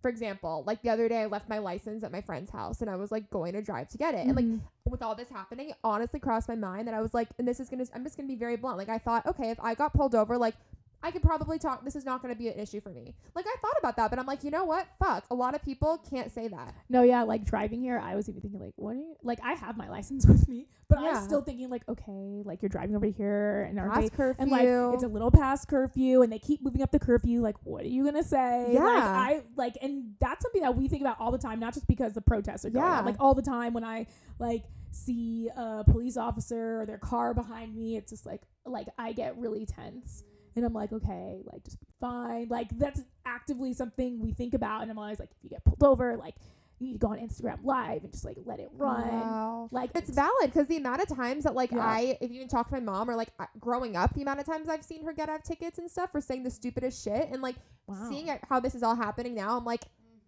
[0.01, 2.89] for example, like the other day, I left my license at my friend's house, and
[2.89, 4.59] I was like going to drive to get it, and like mm-hmm.
[4.91, 7.59] with all this happening, it honestly crossed my mind that I was like, and this
[7.59, 8.79] is gonna, I'm just gonna be very blunt.
[8.79, 10.55] Like I thought, okay, if I got pulled over, like
[11.03, 11.85] I could probably talk.
[11.85, 13.15] This is not gonna be an issue for me.
[13.35, 14.87] Like I thought about that, but I'm like, you know what?
[14.99, 15.25] Fuck.
[15.31, 16.75] A lot of people can't say that.
[16.89, 18.91] No, yeah, like driving here, I was even thinking like, what?
[18.91, 21.11] Are you, like I have my license with me, but Yeah.
[21.11, 24.43] I'm still thinking like, okay, like you're driving over here, and they Past curfew.
[24.43, 27.57] and like it's a little past curfew and they keep moving up the curfew like
[27.65, 28.83] what are you gonna say like Yeah.
[28.85, 32.13] i like and that's something that we think about all the time not just because
[32.15, 32.99] the protests are going Yeah.
[32.99, 34.07] on like all the time when i
[34.39, 39.13] like see a police officer or their car behind me it's just like like i
[39.13, 40.25] get really tense
[40.59, 44.83] and i'm like okay like just be fine like that's actively something we think about
[44.83, 46.35] and i'm always like if you get pulled over like
[46.81, 49.69] you need to go on instagram live and just like let it run Wow.
[49.73, 51.81] like It's valid because the amount of times that like Yeah.
[51.85, 54.39] I, if you even talk to my mom or like I- growing up, the amount
[54.39, 57.03] of times I've seen her get out of tickets and stuff for saying the stupidest
[57.03, 57.57] shit, and like
[57.89, 58.07] wow.
[58.09, 59.87] seeing how this is all happening now, I'm like,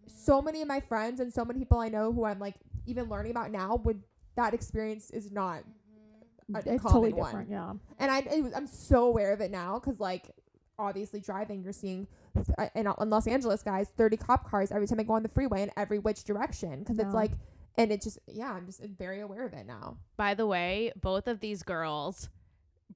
[0.08, 3.08] so many of my friends and so many people I know who I'm like even
[3.08, 4.02] learning about now would
[4.34, 5.62] that experience is not,
[6.57, 7.26] it's common totally one.
[7.30, 10.30] different yeah and I it was, I'm so aware of it now because like
[10.78, 12.07] obviously driving, you're seeing
[12.59, 15.28] uh, in, in Los Angeles, guys, 30 cop cars every time I go on the
[15.28, 17.05] freeway in every which direction because No.
[17.05, 17.32] it's like,
[17.76, 19.98] and it just yeah, I'm just very aware of it now.
[20.16, 22.30] By the way, both of these girls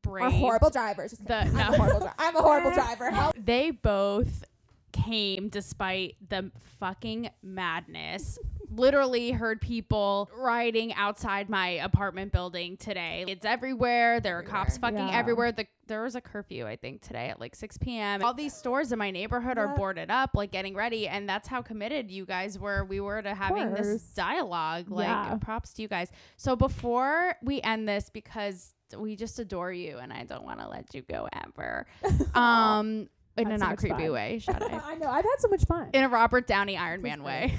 [0.08, 1.10] Are horrible drivers.
[1.10, 1.60] Just the- I'm no.
[1.60, 2.14] a horrible driver.
[2.18, 3.10] I'm a horrible driver.
[3.10, 3.34] Help.
[3.38, 4.44] They both
[4.92, 6.50] came despite the
[6.80, 8.38] fucking madness.
[8.76, 13.24] Literally heard people rioting outside my apartment building today.
[13.28, 14.20] It's everywhere.
[14.20, 15.16] There are cops fucking Yeah.
[15.18, 15.52] everywhere.
[15.52, 18.22] The, there was a curfew, I think, today at like 6 p.m.
[18.24, 21.06] All these stores in my neighborhood are boarded up, like getting ready.
[21.08, 22.84] And that's how committed you guys were.
[22.84, 24.90] We were to having this dialogue.
[24.90, 25.36] Like, Yeah.
[25.40, 26.10] props to you guys.
[26.36, 30.68] So before we end this, because we just adore you and I don't want to
[30.68, 31.86] let you go ever.
[32.34, 34.12] Um, in a so not creepy fun.
[34.12, 34.86] way, shut up.
[34.86, 35.08] I know.
[35.08, 35.90] I've had so much fun.
[35.92, 37.54] In a Robert Downey Iron Man way.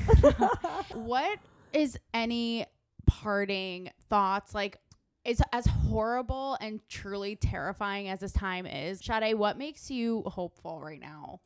[0.93, 1.39] what
[1.73, 2.65] is any
[3.05, 4.55] parting thoughts?
[4.55, 4.77] Like,
[5.23, 8.99] it's as horrible and truly terrifying as this time is.
[9.03, 11.39] Sade, what makes you hopeful right now?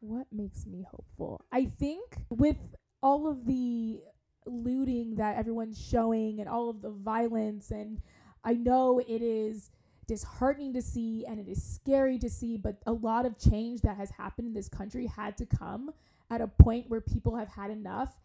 [0.00, 1.44] what makes me hopeful?
[1.52, 2.56] I think with
[3.02, 4.00] all of the
[4.46, 8.00] looting that everyone's showing and all of the violence, and
[8.44, 9.70] I know it is
[10.08, 13.96] disheartening to see and it is scary to see, but a lot of change that
[13.96, 15.92] has happened in this country had to come
[16.30, 18.16] at a point where people have had enough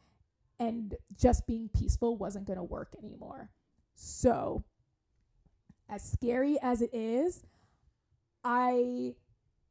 [0.60, 3.50] and just being peaceful wasn't going to work anymore.
[3.96, 4.64] So,
[5.90, 7.44] as scary as it is,
[8.44, 9.16] I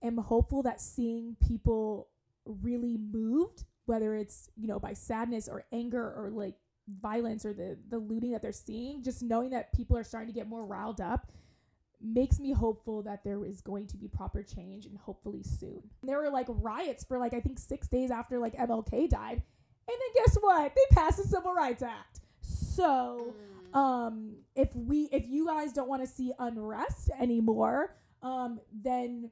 [0.03, 2.09] am hopeful that seeing people
[2.45, 6.55] really moved, whether it's, you know, by sadness or anger or like
[7.01, 10.39] violence or the, the looting that they're seeing, just knowing that people are starting to
[10.39, 11.33] get more riled up
[12.03, 15.83] makes me hopeful that there is going to be proper change and hopefully soon.
[16.03, 19.43] There were like riots for like I think 6 days after like MLK died.
[19.89, 20.73] And then guess what?
[20.75, 22.21] They passed the Civil Rights Act.
[22.41, 23.35] So,
[23.75, 29.31] um if we if you guys don't want to see unrest anymore um then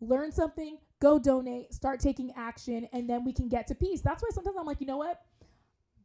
[0.00, 4.22] learn something go donate start taking action and then we can get to peace that's
[4.22, 5.20] why sometimes i'm like you know what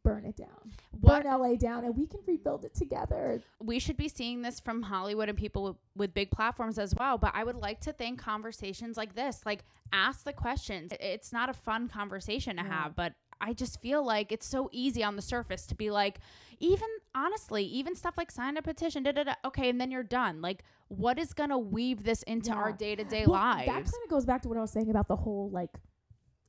[0.02, 3.96] burn it down What burn la down and we can rebuild it together we should
[3.96, 7.18] be seeing this from Hollywood and people with, with big platforms as well.
[7.18, 10.92] But I would like to think conversations like this, like ask the questions.
[11.00, 12.68] It's not a fun conversation to Yeah.
[12.82, 16.18] have, but I just feel like it's so easy on the surface to be like,
[16.60, 19.34] even honestly, even stuff like sign a petition, da da da.
[19.44, 20.40] Okay, and then you're done.
[20.42, 23.66] Like, what is gonna weave this into our day to day lives?
[23.66, 25.70] that kind of goes back to what i was saying about the whole like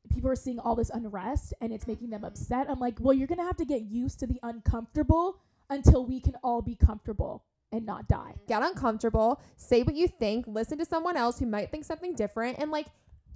[0.10, 3.28] people are seeing all this unrest and it's making them upset i'm like well you're
[3.28, 5.40] gonna have to get used to the uncomfortable
[5.70, 9.40] until we can all be comfortable and not die Get uncomfortable.
[9.58, 10.46] Say what you think.
[10.48, 12.88] Listen to someone else who might think something different, and like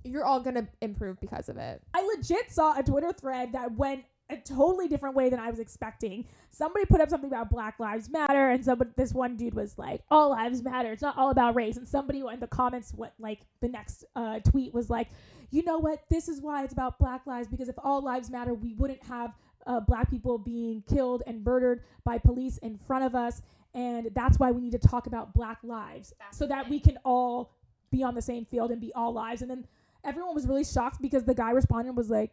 [0.03, 1.82] you're all gonna improve because of it.
[1.93, 5.59] I legit saw a Twitter thread that went a totally different way than I was
[5.59, 6.26] expecting.
[6.49, 10.01] Somebody put up something about Black Lives Matter, and somebody, this one dude was like,
[10.09, 10.91] "All lives matter.
[10.91, 14.39] It's not all about race." And somebody in the comments what like, the next uh,
[14.39, 15.09] tweet was like,
[15.54, 16.04] you know what?
[16.10, 19.34] This is why it's about Black lives because if all lives matter, we wouldn't have
[19.68, 23.43] uh, Black people being killed and murdered by police in front of us,
[23.76, 27.54] and that's why we need to talk about Black lives so that we can all
[27.91, 29.43] be on the same field and be all lives.
[29.43, 29.68] And then
[30.04, 32.32] everyone was really shocked because the guy responding was like,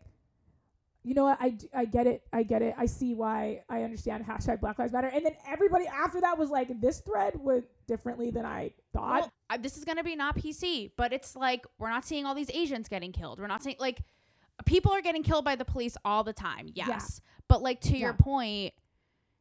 [1.02, 1.38] you know what?
[1.40, 2.22] I, I get it.
[2.32, 2.74] I get it.
[2.76, 3.62] I see why.
[3.68, 5.08] I understand hashtag Black Lives Matter.
[5.08, 9.20] And then everybody after that was like, this thread went differently than I thought.
[9.22, 12.34] Well, uh, this is gonna be not PC, but it's like we're not seeing all
[12.34, 13.40] these Asians getting killed.
[13.40, 14.02] We're not seeing like
[14.66, 16.68] people are getting killed by the police all the time.
[16.74, 18.74] Yes, but like to your point,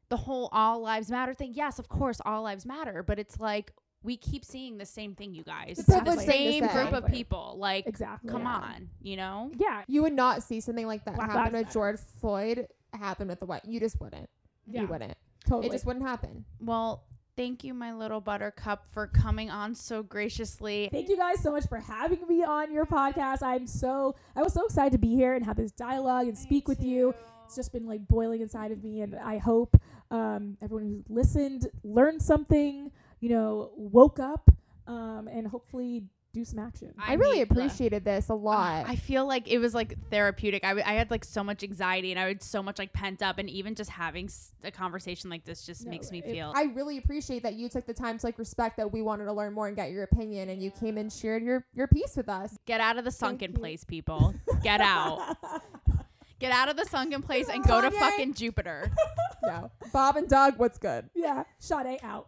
[0.08, 1.54] the whole all lives matter thing.
[1.54, 3.74] Yes, of course, all lives matter, but it's like
[4.04, 5.72] we keep seeing the same thing, you guys.
[5.72, 6.90] It's It's a the privileged thing to same say.
[6.90, 7.56] group of people.
[7.58, 8.32] Like, exactly.
[8.32, 8.56] come yeah.
[8.56, 9.52] on, you know.
[9.58, 9.84] Yeah.
[9.88, 13.46] You would not see something like that Black happen with George Floyd happen with the
[13.46, 13.66] white.
[13.66, 14.30] You just wouldn't.
[14.66, 14.82] Yeah.
[14.82, 15.18] You wouldn't.
[15.48, 15.68] Totally.
[15.68, 16.46] It just wouldn't happen.
[16.60, 17.04] Well,
[17.36, 20.90] thank you, my little buttercup, for coming on so graciously.
[20.92, 23.42] Thank you guys so much for having me on your podcast.
[23.42, 26.68] I'm so I was so excited to be here and have this dialogue and speak
[26.68, 27.14] with you.
[27.46, 29.76] It's just been like boiling inside of me, and I hope
[30.12, 32.92] um, everyone who listened learned something.
[33.20, 34.50] You know, woke up,
[34.88, 36.94] um, and hopefully do some action.
[37.00, 38.86] I, really mean, look, appreciated this a lot.
[38.88, 40.64] I feel like it was like therapeutic.
[40.64, 43.22] I, w- I had like so much anxiety and I had so much like pent
[43.24, 46.26] up, and even just having s- a conversation like this just No, makes me it-
[46.32, 46.54] feel.
[46.56, 49.34] I really appreciate that you took the time to like respect that we wanted to
[49.34, 52.30] learn more and get your opinion, and you came and shared your your piece with
[52.30, 52.58] us.
[52.68, 54.34] Get out of the sunken place, people.
[54.64, 55.36] Get out.
[56.40, 58.92] Get out of the sunken place and go to fucking Jupiter.
[59.42, 61.10] No, Bob and Doug, what's good?
[61.16, 62.28] yeah, Sade out.